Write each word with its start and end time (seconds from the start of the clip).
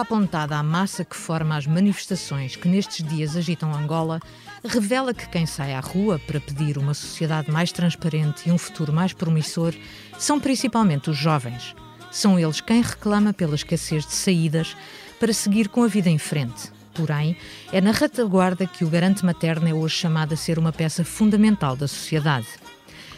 apontada 0.00 0.56
à 0.56 0.62
massa 0.62 1.04
que 1.04 1.16
forma 1.16 1.56
as 1.56 1.66
manifestações 1.66 2.56
que 2.56 2.68
nestes 2.68 3.06
dias 3.06 3.36
agitam 3.36 3.74
Angola, 3.74 4.20
revela 4.64 5.14
que 5.14 5.28
quem 5.28 5.46
sai 5.46 5.74
à 5.74 5.80
rua 5.80 6.18
para 6.26 6.40
pedir 6.40 6.78
uma 6.78 6.94
sociedade 6.94 7.50
mais 7.50 7.70
transparente 7.70 8.48
e 8.48 8.52
um 8.52 8.58
futuro 8.58 8.92
mais 8.92 9.12
promissor 9.12 9.74
são 10.18 10.40
principalmente 10.40 11.10
os 11.10 11.16
jovens. 11.16 11.74
São 12.10 12.38
eles 12.38 12.60
quem 12.60 12.82
reclama 12.82 13.32
pela 13.32 13.54
escassez 13.54 14.06
de 14.06 14.12
saídas 14.12 14.76
para 15.18 15.32
seguir 15.32 15.68
com 15.68 15.82
a 15.82 15.88
vida 15.88 16.08
em 16.08 16.18
frente. 16.18 16.72
Porém, 16.94 17.36
é 17.72 17.80
na 17.80 17.90
retaguarda 17.90 18.66
que 18.66 18.84
o 18.84 18.88
garante 18.88 19.24
materno 19.24 19.68
é 19.68 19.74
hoje 19.74 19.96
chamado 19.96 20.32
a 20.32 20.36
ser 20.36 20.58
uma 20.58 20.72
peça 20.72 21.04
fundamental 21.04 21.76
da 21.76 21.88
sociedade. 21.88 22.46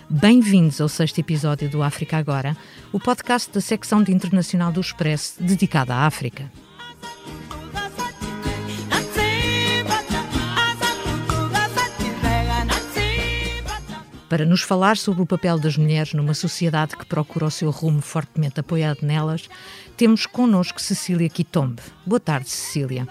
Bem-vindos 0.08 0.80
ao 0.80 0.88
sexto 0.88 1.18
episódio 1.18 1.68
do 1.68 1.82
África 1.82 2.16
Agora, 2.16 2.56
o 2.92 3.00
podcast 3.00 3.50
da 3.52 3.60
secção 3.60 4.02
de 4.02 4.12
internacional 4.12 4.70
do 4.70 4.80
Expresso 4.80 5.42
dedicada 5.42 5.94
à 5.94 6.06
África. 6.06 6.50
Para 14.28 14.44
nos 14.44 14.62
falar 14.62 14.96
sobre 14.96 15.22
o 15.22 15.26
papel 15.26 15.58
das 15.58 15.76
mulheres 15.76 16.12
numa 16.12 16.34
sociedade 16.34 16.96
que 16.96 17.06
procura 17.06 17.46
o 17.46 17.50
seu 17.50 17.70
rumo 17.70 18.00
fortemente 18.00 18.58
apoiado 18.58 19.02
nelas, 19.02 19.48
temos 19.96 20.26
connosco 20.26 20.80
Cecília 20.80 21.28
Quitombe. 21.28 21.80
Boa 22.04 22.18
tarde, 22.18 22.50
Cecília. 22.50 23.06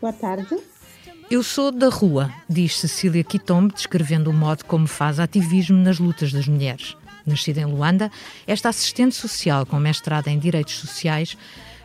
Boa 0.00 0.12
tarde. 0.12 0.56
Eu 1.30 1.42
sou 1.42 1.70
da 1.70 1.88
rua, 1.88 2.32
diz 2.48 2.78
Cecília 2.78 3.22
Quitombe, 3.22 3.74
descrevendo 3.74 4.30
o 4.30 4.32
modo 4.32 4.64
como 4.64 4.86
faz 4.86 5.20
ativismo 5.20 5.76
nas 5.76 5.98
lutas 5.98 6.32
das 6.32 6.48
mulheres. 6.48 6.96
Nascida 7.26 7.60
em 7.60 7.66
Luanda, 7.66 8.10
esta 8.46 8.70
assistente 8.70 9.14
social 9.14 9.66
com 9.66 9.78
mestrado 9.78 10.28
em 10.28 10.38
Direitos 10.38 10.74
Sociais 10.74 11.36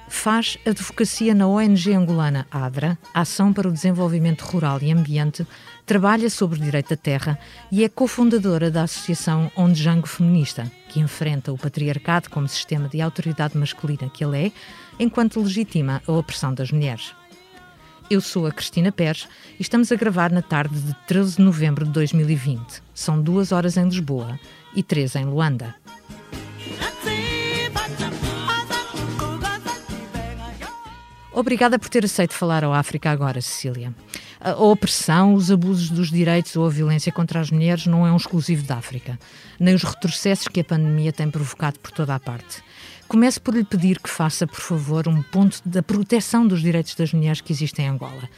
faz 0.10 0.58
advocacia 0.66 1.36
na 1.36 1.48
ONG 1.48 1.94
angolana 1.94 2.48
ADRA, 2.52 2.98
Ação 3.14 3.54
para 3.54 3.68
o 3.68 3.72
Desenvolvimento 3.72 4.42
Rural 4.42 4.80
e 4.82 4.92
Ambiente, 4.92 5.46
trabalha 5.90 6.30
sobre 6.30 6.60
direito 6.60 6.90
da 6.92 6.96
terra 6.96 7.40
e 7.72 7.84
é 7.84 7.90
cofundadora 7.90 8.70
da 8.70 8.84
associação 8.84 9.52
Onjango 9.58 10.06
Feminista, 10.06 10.72
que 10.88 11.00
enfrenta 11.00 11.52
o 11.52 11.58
patriarcado 11.58 12.30
como 12.30 12.48
sistema 12.48 12.88
de 12.88 13.02
autoridade 13.02 13.58
masculina 13.58 14.08
que 14.08 14.24
ele 14.24 14.46
é, 14.46 14.52
enquanto 15.00 15.42
legitima 15.42 16.00
a 16.06 16.12
opressão 16.12 16.54
das 16.54 16.72
mulheres. 16.72 17.16
Eu 18.08 18.22
sou 18.22 18.46
a 18.46 18.52
Cristina 18.52 18.92
Pérez 18.92 19.28
e 19.58 19.64
estamos 19.64 19.92
a 19.92 19.96
gravar 19.96 20.32
na 20.32 20.44
tarde 20.44 20.80
de 20.80 20.94
13 21.08 21.38
de 21.38 21.42
novembro 21.42 21.86
de 21.86 21.92
2020. 21.92 22.84
São 22.94 23.20
duas 23.20 23.52
horas 23.52 23.76
em 23.76 23.86
Lisboa 23.86 24.40
e 24.76 24.84
três 24.84 25.16
em 25.16 25.26
Luanda. 25.26 25.74
Obrigada 31.34 31.80
por 31.80 31.90
ter 31.90 32.06
aceito 32.06 32.36
falar 32.36 32.64
ao 32.64 32.76
África 32.76 33.10
agora, 33.10 33.42
Cecília. 33.42 33.92
A 34.42 34.52
opressão, 34.54 35.34
os 35.34 35.52
abusos 35.52 35.90
dos 35.90 36.10
direitos 36.10 36.56
ou 36.56 36.66
a 36.66 36.70
violência 36.70 37.12
contra 37.12 37.42
as 37.42 37.52
mulheres 37.52 37.86
não 37.86 38.08
é 38.08 38.12
um 38.12 38.16
exclusivo 38.16 38.66
da 38.66 38.76
África, 38.76 39.20
nem 39.60 39.76
os 39.76 39.84
retrocessos 39.84 40.48
que 40.48 40.62
a 40.62 40.64
pandemia 40.64 41.12
tem 41.12 41.30
provocado 41.30 41.78
por 41.80 41.92
toda 41.92 42.16
a 42.16 42.20
parte. 42.20 42.64
Começo 43.10 43.42
por 43.42 43.54
lhe 43.54 43.66
pedir 43.66 44.00
que 44.00 44.10
faça, 44.10 44.48
por 44.48 44.60
favor, 44.62 45.08
um 45.08 45.22
ponto 45.24 45.60
da 45.66 45.84
proteção 45.84 46.48
dos 46.48 46.62
direitos 46.62 46.96
das 46.96 47.12
mulheres 47.12 47.42
que 47.42 47.52
existem 47.52 47.86
em 47.86 47.90
Angola. 47.90 48.30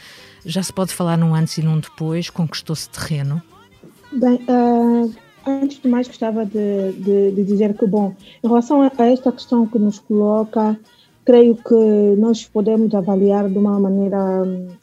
Já 0.44 0.64
se 0.64 0.74
pode 0.74 0.92
falar 0.92 1.18
num 1.18 1.36
antes 1.36 1.58
e 1.58 1.62
num 1.62 1.80
depois? 1.80 2.30
Conquistou-se 2.30 2.90
terreno? 2.90 3.42
Bem, 4.12 4.40
uh, 4.50 5.14
antes 5.46 5.80
de 5.80 5.88
mais 5.88 6.08
gostava 6.08 6.46
de, 6.46 6.94
de, 6.94 7.32
de, 7.32 7.44
dizer 7.44 7.78
que, 7.78 7.86
bom, 7.86 8.16
em 8.44 8.48
relação 8.48 8.82
a 8.82 9.06
esta 9.06 9.32
questão 9.32 9.68
que 9.68 9.78
nos 9.78 10.00
coloca, 10.00 10.80
creio 11.26 11.56
que 11.56 12.16
nós 12.18 12.46
podemos 12.46 12.96
avaliar 12.96 13.50
de 13.50 13.58
uma 13.58 13.80
maneira 13.80 14.18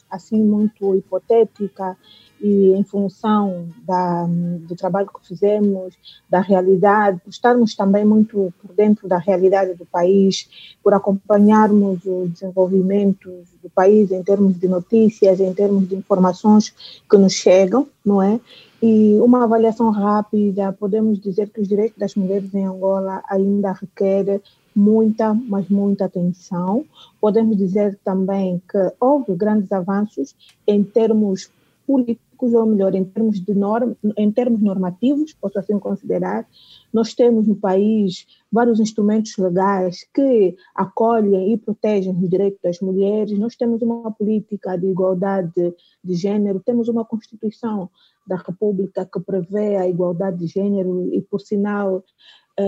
assim 0.09 0.43
muito 0.43 0.95
hipotética 0.95 1.97
e 2.41 2.73
em 2.73 2.83
função 2.83 3.67
da, 3.85 4.25
do 4.25 4.75
trabalho 4.75 5.07
que 5.07 5.27
fizemos, 5.27 5.93
da 6.29 6.39
realidade, 6.39 7.19
por 7.19 7.29
estarmos 7.29 7.75
também 7.75 8.05
muito 8.05 8.53
por 8.61 8.73
dentro 8.73 9.07
da 9.07 9.17
realidade 9.17 9.73
do 9.73 9.85
país, 9.85 10.49
por 10.81 10.93
acompanharmos 10.93 11.99
os 12.05 12.31
desenvolvimentos 12.31 13.49
do 13.61 13.69
país 13.69 14.11
em 14.11 14.23
termos 14.23 14.57
de 14.57 14.67
notícias, 14.67 15.39
em 15.39 15.53
termos 15.53 15.87
de 15.87 15.95
informações 15.95 16.73
que 17.09 17.17
nos 17.17 17.33
chegam, 17.33 17.87
não 18.05 18.21
é? 18.21 18.39
E 18.81 19.17
uma 19.19 19.43
avaliação 19.43 19.89
rápida, 19.89 20.71
podemos 20.71 21.19
dizer 21.19 21.49
que 21.49 21.59
os 21.59 21.67
direitos 21.67 21.97
das 21.97 22.15
mulheres 22.15 22.53
em 22.53 22.65
Angola 22.65 23.21
ainda 23.29 23.73
requerem 23.73 24.41
muita, 24.79 25.33
mas 25.33 25.67
muita 25.67 26.05
atenção. 26.05 26.85
Podemos 27.19 27.57
dizer 27.57 27.99
também 28.03 28.61
que 28.69 28.77
houve 28.99 29.35
grandes 29.35 29.71
avanços 29.73 30.33
em 30.65 30.83
termos 30.83 31.51
políticos, 31.85 32.53
ou 32.53 32.65
melhor, 32.65 32.95
em 32.95 33.03
termos, 33.03 33.41
de 33.41 33.53
norm, 33.53 33.91
em 34.15 34.31
termos 34.31 34.61
normativos, 34.61 35.33
posso 35.33 35.59
assim 35.59 35.77
considerar. 35.77 36.47
Nós 36.93 37.13
temos 37.13 37.45
no 37.45 37.55
país 37.55 38.25
vários 38.49 38.79
instrumentos 38.79 39.35
legais 39.37 40.07
que 40.13 40.55
acolhem 40.73 41.51
e 41.51 41.57
protegem 41.57 42.15
os 42.15 42.29
direitos 42.29 42.61
das 42.63 42.79
mulheres. 42.79 43.37
Nós 43.37 43.57
temos 43.57 43.81
uma 43.81 44.11
política 44.11 44.77
de 44.77 44.87
igualdade 44.87 45.73
de 46.01 46.13
gênero, 46.13 46.61
temos 46.61 46.87
uma 46.87 47.03
Constituição 47.03 47.89
da 48.25 48.37
República 48.37 49.05
que 49.11 49.19
prevê 49.19 49.75
a 49.75 49.89
igualdade 49.89 50.37
de 50.37 50.47
gênero 50.47 51.13
e, 51.13 51.21
por 51.21 51.41
sinal, 51.41 52.03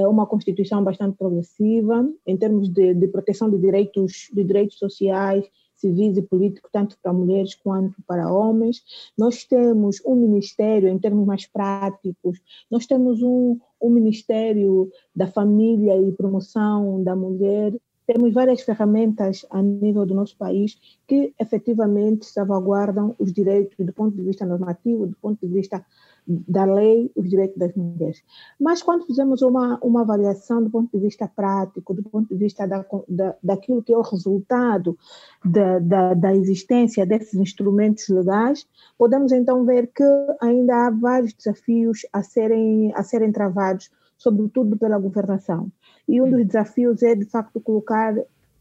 uma 0.08 0.26
Constituição 0.26 0.84
bastante 0.84 1.18
progressiva 1.18 2.10
em 2.26 2.38
termos 2.38 2.70
de, 2.70 2.94
de 2.94 3.08
proteção 3.08 3.50
de 3.50 3.58
direitos, 3.58 4.30
de 4.34 4.44
direitos 4.44 4.78
sociais, 4.78 5.46
civis 5.76 6.16
e 6.18 6.22
políticos, 6.22 6.70
tanto 6.72 6.96
para 7.02 7.12
mulheres 7.12 7.56
quanto 7.56 8.02
para 8.08 8.32
homens. 8.32 8.84
Nós 9.18 9.44
temos 9.44 10.02
um 10.06 10.16
ministério, 10.16 10.88
em 10.88 11.00
termos 11.00 11.26
mais 11.26 11.48
práticos, 11.48 12.40
nós 12.70 12.86
temos 12.86 13.22
um, 13.22 13.60
um 13.82 13.90
Ministério 13.90 14.92
da 15.16 15.28
Família 15.28 16.00
e 16.00 16.12
Promoção 16.12 17.04
da 17.04 17.16
Mulher, 17.16 17.74
temos 18.06 18.34
várias 18.34 18.62
ferramentas 18.62 19.46
a 19.50 19.62
nível 19.62 20.06
do 20.06 20.14
nosso 20.14 20.36
país 20.36 20.78
que 21.08 21.34
efetivamente 21.40 22.26
salvaguardam 22.26 23.16
os 23.18 23.32
direitos 23.32 23.86
do 23.86 23.94
ponto 23.94 24.16
de 24.18 24.24
vista 24.24 24.46
normativo, 24.46 25.08
do 25.08 25.16
ponto 25.16 25.40
de 25.48 25.54
vista 25.54 25.86
da 26.28 26.66
lei 26.66 27.12
os 27.16 27.30
direitos 27.30 27.58
das 27.58 27.74
mulheres. 27.76 28.24
Mas 28.60 28.82
quando 28.82 29.06
fizemos 29.06 29.42
uma, 29.42 29.80
uma 29.82 30.02
avaliação 30.02 30.64
do 30.64 30.70
ponto 30.70 30.90
de 30.92 31.04
vista 31.04 31.28
prático, 31.28 31.94
do 31.94 32.04
ponto 32.04 32.28
de 32.30 32.36
vista 32.36 32.68
da, 32.68 32.86
da, 33.08 33.36
daquilo 33.42 33.82
que 33.82 33.94
é 33.94 33.98
o 33.98 34.02
resultado 34.02 34.98
da, 35.44 35.80
da, 35.80 36.14
da 36.14 36.36
existência 36.36 37.06
desses 37.06 37.34
instrumentos 37.34 38.08
legais, 38.08 38.68
podemos 38.98 39.32
então 39.32 39.66
ver 39.66 39.88
que 39.88 40.04
ainda 40.40 40.88
há 40.88 40.90
vários 40.90 41.34
desafios 41.34 42.06
a 42.14 42.22
serem, 42.22 42.94
a 42.96 43.04
serem 43.04 43.32
travados, 43.32 43.90
sobretudo 44.18 44.78
pela 44.78 45.00
governação. 45.00 45.72
E 46.08 46.22
um 46.22 46.30
dos 46.30 46.46
desafios 46.46 47.02
é, 47.02 47.16
de 47.16 47.26
facto, 47.26 47.60
colocar 47.60 48.16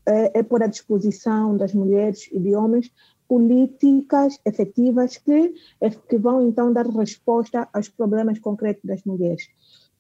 é, 0.06 0.38
é 0.38 0.42
pôr 0.42 0.62
à 0.62 0.66
disposição 0.66 1.56
das 1.56 1.74
mulheres 1.74 2.28
e 2.32 2.38
de 2.38 2.54
homens 2.54 2.90
políticas 3.30 4.40
efetivas 4.44 5.16
que, 5.16 5.54
que 6.08 6.18
vão 6.18 6.48
então 6.48 6.72
dar 6.72 6.84
resposta 6.88 7.68
aos 7.72 7.88
problemas 7.88 8.40
concretos 8.40 8.82
das 8.84 9.04
mulheres. 9.04 9.48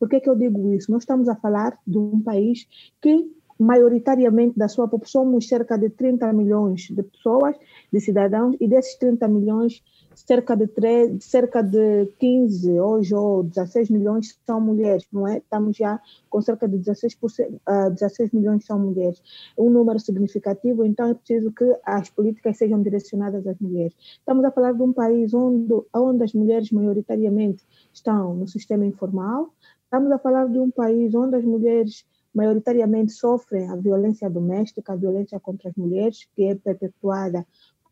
Por 0.00 0.08
que, 0.08 0.18
que 0.18 0.28
eu 0.28 0.34
digo 0.34 0.74
isso? 0.74 0.90
Nós 0.90 1.04
estamos 1.04 1.28
a 1.28 1.36
falar 1.36 1.78
de 1.86 1.96
um 1.96 2.20
país 2.20 2.66
que 3.00 3.30
maioritariamente 3.56 4.58
da 4.58 4.66
sua 4.66 4.88
população, 4.88 5.22
somos 5.22 5.46
cerca 5.46 5.78
de 5.78 5.90
30 5.90 6.32
milhões 6.32 6.88
de 6.90 7.02
pessoas, 7.04 7.54
de 7.92 8.00
cidadãos, 8.00 8.56
e 8.58 8.66
desses 8.66 8.96
30 8.96 9.28
milhões, 9.28 9.80
cerca 10.14 10.56
de, 10.56 10.66
3, 10.66 11.22
cerca 11.24 11.62
de 11.62 12.06
15 12.18 12.80
hoje 12.80 13.14
ou 13.14 13.42
16 13.42 13.90
milhões 13.90 14.38
são 14.46 14.60
mulheres, 14.60 15.06
não 15.12 15.26
é? 15.26 15.38
Estamos 15.38 15.76
já 15.76 16.00
com 16.28 16.40
cerca 16.40 16.68
de 16.68 16.78
16%, 16.78 17.60
uh, 17.68 17.90
16 17.90 18.32
milhões 18.32 18.64
são 18.64 18.78
mulheres. 18.78 19.22
Um 19.56 19.70
número 19.70 19.98
significativo, 19.98 20.84
então 20.84 21.08
é 21.08 21.14
preciso 21.14 21.52
que 21.52 21.64
as 21.84 22.10
políticas 22.10 22.58
sejam 22.58 22.82
direcionadas 22.82 23.46
às 23.46 23.58
mulheres. 23.58 23.94
Estamos 24.18 24.44
a 24.44 24.50
falar 24.50 24.72
de 24.72 24.82
um 24.82 24.92
país 24.92 25.32
onde, 25.34 25.74
onde 25.94 26.24
as 26.24 26.32
mulheres 26.32 26.70
maioritariamente 26.70 27.64
estão 27.92 28.34
no 28.34 28.46
sistema 28.48 28.84
informal, 28.86 29.52
estamos 29.84 30.10
a 30.12 30.18
falar 30.18 30.46
de 30.46 30.58
um 30.58 30.70
país 30.70 31.14
onde 31.14 31.36
as 31.36 31.44
mulheres 31.44 32.04
maioritariamente 32.34 33.12
sofrem 33.12 33.68
a 33.68 33.76
violência 33.76 34.30
doméstica, 34.30 34.92
a 34.92 34.96
violência 34.96 35.40
contra 35.40 35.68
as 35.68 35.74
mulheres, 35.74 36.28
que 36.34 36.44
é 36.44 36.54
perpetuada 36.54 37.44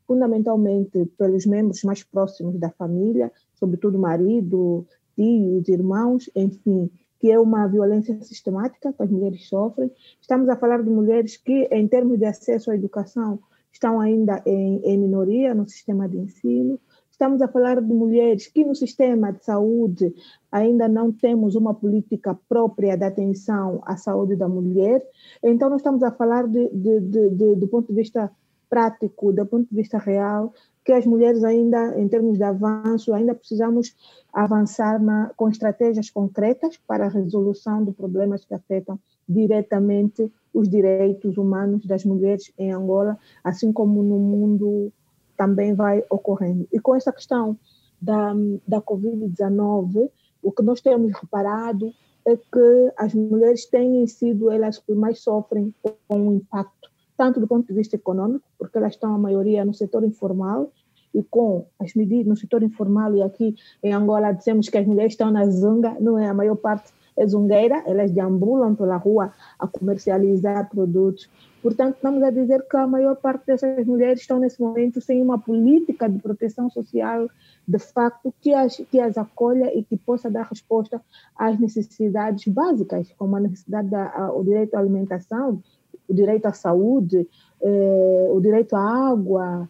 fundamentalmente 0.08 1.05
pelos 1.19 1.44
membros 1.44 1.84
mais 1.84 2.02
próximos 2.02 2.58
da 2.58 2.70
família, 2.70 3.31
sobretudo 3.55 3.99
marido, 3.99 4.87
tios, 5.14 5.69
irmãos, 5.69 6.31
enfim, 6.34 6.90
que 7.20 7.31
é 7.31 7.38
uma 7.38 7.66
violência 7.66 8.19
sistemática 8.22 8.93
que 8.93 9.02
as 9.02 9.10
mulheres 9.10 9.46
sofrem. 9.46 9.90
Estamos 10.20 10.49
a 10.49 10.56
falar 10.56 10.82
de 10.82 10.88
mulheres 10.88 11.37
que, 11.37 11.69
em 11.70 11.87
termos 11.87 12.19
de 12.19 12.25
acesso 12.25 12.70
à 12.70 12.75
educação, 12.75 13.38
estão 13.70 14.00
ainda 14.00 14.43
em, 14.46 14.81
em 14.82 14.96
minoria 14.96 15.55
no 15.55 15.69
sistema 15.69 16.08
de 16.08 16.16
ensino. 16.16 16.81
Estamos 17.10 17.43
a 17.43 17.49
falar 17.49 17.81
de 17.82 17.93
mulheres 17.93 18.46
que 18.46 18.64
no 18.64 18.75
sistema 18.75 19.32
de 19.32 19.44
saúde 19.44 20.14
ainda 20.50 20.88
não 20.88 21.12
temos 21.12 21.55
uma 21.55 21.75
política 21.75 22.38
própria 22.49 22.96
de 22.96 23.05
atenção 23.05 23.82
à 23.84 23.96
saúde 23.96 24.37
da 24.37 24.49
mulher. 24.49 25.05
Então, 25.43 25.69
nós 25.69 25.81
estamos 25.81 26.02
a 26.02 26.12
falar 26.12 26.46
de, 26.46 26.69
de, 26.69 27.00
de, 27.00 27.31
de 27.31 27.55
do 27.56 27.69
ponto 27.69 27.88
de 27.88 27.94
vista 27.94 28.31
prático, 28.69 29.32
do 29.32 29.47
ponto 29.47 29.69
de 29.69 29.75
vista 29.75 29.99
real, 29.99 30.53
que 30.85 30.93
as 30.93 31.05
mulheres 31.05 31.44
ainda, 31.44 31.99
em 31.99 32.09
termos 32.09 32.38
de 32.38 32.44
avanço, 32.44 33.12
ainda 33.12 33.35
precisamos 33.35 33.94
avançar 34.32 35.00
na, 35.03 35.31
com 35.37 35.49
estratégias 35.49 36.11
concretas 36.11 36.79
para 36.87 37.06
a 37.06 37.11
resolução 37.11 37.85
de 37.85 37.93
problemas 37.93 38.44
que 38.44 38.55
afetam 38.55 38.99
diretamente 39.29 40.32
os 40.55 40.69
direitos 40.69 41.37
humanos 41.37 41.85
das 41.85 42.05
mulheres 42.05 42.53
em 42.59 42.73
Angola, 42.73 43.19
assim 43.44 43.73
como 43.73 44.03
no 44.03 44.19
mundo 44.19 44.93
também 45.37 45.75
vai 45.75 46.03
ocorrendo. 46.11 46.67
E 46.73 46.81
com 46.81 46.94
essa 46.94 47.12
questão 47.12 47.56
da, 48.00 48.32
da 48.67 48.81
Covid-19, 48.81 50.11
o 50.43 50.53
que 50.53 50.62
nós 50.62 50.81
temos 50.81 51.12
reparado 51.12 51.93
é 52.26 52.37
que 52.37 52.93
as 52.97 53.15
mulheres 53.15 53.67
têm 53.67 54.06
sido 54.06 54.50
elas 54.50 54.79
que 54.79 54.94
mais 54.94 55.20
sofrem 55.20 55.75
com 55.82 56.29
o 56.29 56.32
impacto, 56.35 56.88
tanto 57.19 57.41
do 57.41 57.49
ponto 57.49 57.67
de 57.67 57.75
vista 57.75 57.97
econômico, 57.97 58.44
porque 58.56 58.79
elas 58.79 58.93
estão 58.93 59.12
a 59.12 59.19
maioria 59.19 59.65
no 59.65 59.75
setor 59.75 60.05
informal, 60.05 60.73
e 61.12 61.23
com 61.23 61.67
as 61.81 61.94
medidas 61.94 62.26
no 62.26 62.37
setor 62.37 62.62
informal, 62.62 63.15
e 63.17 63.23
aqui 63.23 63.56
em 63.82 63.93
Angola 63.93 64.32
dizemos 64.32 64.69
que 64.69 64.79
as 64.79 64.87
mulheres 64.87 65.15
estão 65.15 65.31
na 65.31 65.44
zunga, 65.47 65.97
não 66.00 66.17
é? 66.17 66.29
A 66.29 66.35
maior 66.35 66.55
parte 66.56 66.93
é 67.17 67.26
zungueira, 67.26 67.82
elas 67.87 68.12
deambulam 68.12 68.76
pela 68.76 68.97
rua 68.97 69.32
a 69.59 69.67
comercializar 69.67 70.70
produtos. 70.70 71.29
Portanto, 71.61 71.97
estamos 71.97 72.23
a 72.23 72.31
dizer 72.31 72.65
que 72.70 72.76
a 72.76 72.87
maior 72.87 73.17
parte 73.17 73.47
dessas 73.47 73.85
mulheres 73.85 74.20
estão 74.20 74.38
nesse 74.38 74.61
momento 74.61 75.00
sem 75.00 75.20
uma 75.20 75.37
política 75.37 76.09
de 76.09 76.20
proteção 76.20 76.70
social 76.70 77.29
de 77.67 77.79
facto 77.81 78.32
que 78.41 78.55
as, 78.55 78.76
que 78.76 79.00
as 79.00 79.19
acolha 79.19 79.76
e 79.76 79.82
que 79.82 79.97
possa 79.97 80.31
dar 80.31 80.47
resposta 80.47 81.03
às 81.37 81.59
necessidades 81.59 82.47
básicas, 82.47 83.12
como 83.19 83.35
a 83.35 83.41
necessidade 83.41 83.88
da 83.88 84.32
o 84.32 84.44
direito 84.44 84.76
à 84.76 84.79
alimentação, 84.79 85.61
o 86.08 86.14
direito 86.14 86.46
à 86.46 86.52
saúde, 86.52 87.28
eh, 87.62 88.28
o 88.31 88.40
direito 88.40 88.75
à 88.75 89.10
água, 89.10 89.69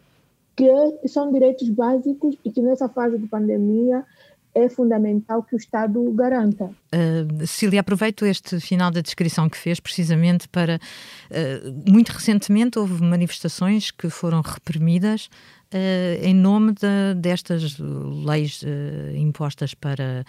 que 0.56 1.08
são 1.08 1.32
direitos 1.32 1.68
básicos 1.70 2.36
e 2.44 2.50
que 2.50 2.60
nessa 2.60 2.88
fase 2.88 3.18
de 3.18 3.26
pandemia 3.26 4.04
é 4.54 4.68
fundamental 4.68 5.42
que 5.42 5.54
o 5.54 5.58
Estado 5.58 6.02
garanta. 6.12 6.64
Uh, 6.92 7.46
Cília, 7.46 7.80
aproveito 7.80 8.26
este 8.26 8.58
final 8.58 8.90
da 8.90 9.00
descrição 9.00 9.48
que 9.48 9.56
fez 9.56 9.78
precisamente 9.78 10.48
para. 10.48 10.80
Uh, 11.30 11.90
muito 11.90 12.08
recentemente 12.10 12.78
houve 12.78 13.02
manifestações 13.02 13.90
que 13.90 14.08
foram 14.10 14.40
reprimidas 14.40 15.28
uh, 15.72 16.24
em 16.24 16.34
nome 16.34 16.72
de, 16.72 17.14
destas 17.16 17.78
leis 17.78 18.64
impostas 19.14 19.74
para 19.74 20.24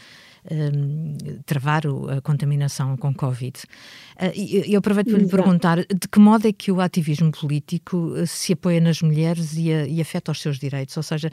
um, 0.52 1.18
travar 1.46 1.84
a 1.86 2.22
contaminação 2.22 2.96
com 2.98 3.14
Covid. 3.14 3.58
Uh, 4.16 4.32
e 4.36 4.74
eu 4.74 4.80
aproveito 4.80 5.10
para 5.12 5.20
lhe 5.20 5.28
perguntar 5.28 5.78
de 5.80 6.08
que 6.12 6.20
modo 6.20 6.48
é 6.48 6.54
que 6.54 6.72
o 6.72 6.82
ativismo 6.82 7.32
político 7.32 8.14
eh, 8.18 8.26
se 8.26 8.54
apoia 8.54 8.82
nas 8.82 9.02
mulheres 9.02 9.56
e, 9.56 9.72
a, 9.72 9.88
e 9.88 10.02
afeta 10.02 10.32
os 10.32 10.42
seus 10.42 10.58
direitos? 10.58 10.96
Ou 10.98 11.04
seja, 11.04 11.30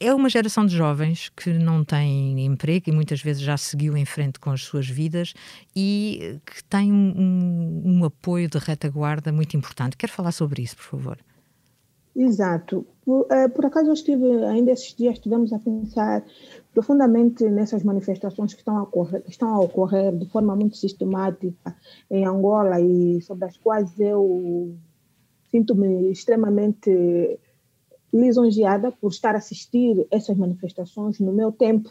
é 0.00 0.14
uma 0.14 0.28
geração 0.28 0.66
de 0.66 0.76
jovens 0.76 1.30
que 1.36 1.50
não 1.50 1.84
tem 1.84 2.44
emprego 2.44 2.90
e 2.90 2.92
muitas 2.92 3.20
vezes 3.20 3.42
já 3.42 3.56
seguiu 3.56 3.96
em 3.96 4.04
frente 4.04 4.38
com 4.38 4.50
as 4.50 4.62
suas 4.62 4.88
vidas 4.88 5.34
e 5.74 6.40
que 6.44 6.64
tem 6.64 6.92
um, 6.92 7.82
um 7.84 8.04
apoio 8.04 8.48
de 8.48 8.58
retaguarda 8.58 9.32
muito 9.32 9.56
importante. 9.56 9.96
Quer 9.96 10.08
falar 10.08 10.32
sobre 10.32 10.62
isso, 10.62 10.76
por 10.76 10.84
favor? 10.84 11.18
Exato. 12.16 12.86
Por, 13.04 13.22
uh, 13.22 13.50
por, 13.54 13.66
acaso 13.66 13.88
eu 13.88 13.92
estive, 13.92 14.44
ainda 14.44 14.70
esses 14.70 14.94
dias 14.94 15.14
estivemos 15.14 15.52
a 15.52 15.58
pensar 15.58 16.24
profundamente 16.72 17.44
nessas 17.48 17.82
manifestações 17.82 18.54
que 18.54 18.60
estão 18.60 18.78
a 18.78 18.82
ocorrer, 18.82 19.22
que 19.22 19.30
estão 19.30 19.48
a 19.54 19.60
ocorrer 19.60 20.16
de 20.16 20.26
forma 20.26 20.54
muito 20.54 20.76
sistemática 20.76 21.76
em 22.10 22.24
Angola 22.24 22.80
e 22.80 23.20
sobre 23.20 23.46
as 23.46 23.56
quais 23.56 23.98
eu 23.98 24.74
sinto-me 25.50 26.10
extremamente 26.10 27.38
lisonjeada 28.12 28.92
por 28.92 29.10
estar 29.10 29.34
a 29.34 29.38
assistir 29.38 30.06
essas 30.08 30.36
manifestações 30.36 31.18
no 31.18 31.32
meu 31.32 31.50
tempo, 31.50 31.90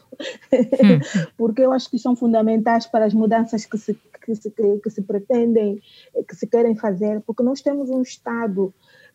hum. 0.54 1.00
porque 1.38 1.62
eu 1.62 1.74
acho 1.74 1.92
que 1.92 2.00
são 2.00 2.16
fundamentais 2.16 2.88
para 2.88 3.06
as 3.06 3.14
mudanças 3.14 3.66
que 3.66 3.78
se, 3.78 3.94
que 4.26 4.36
se, 4.36 4.50
que 4.50 4.90
se 4.90 5.02
pretendem, 5.02 5.82
que 6.28 6.36
se 6.36 6.48
querem 6.48 6.76
fazer, 6.78 7.22
porque 7.22 7.44
nós 7.44 7.62
temos 7.62 7.90
um 7.90 8.02
Estado 8.02 8.74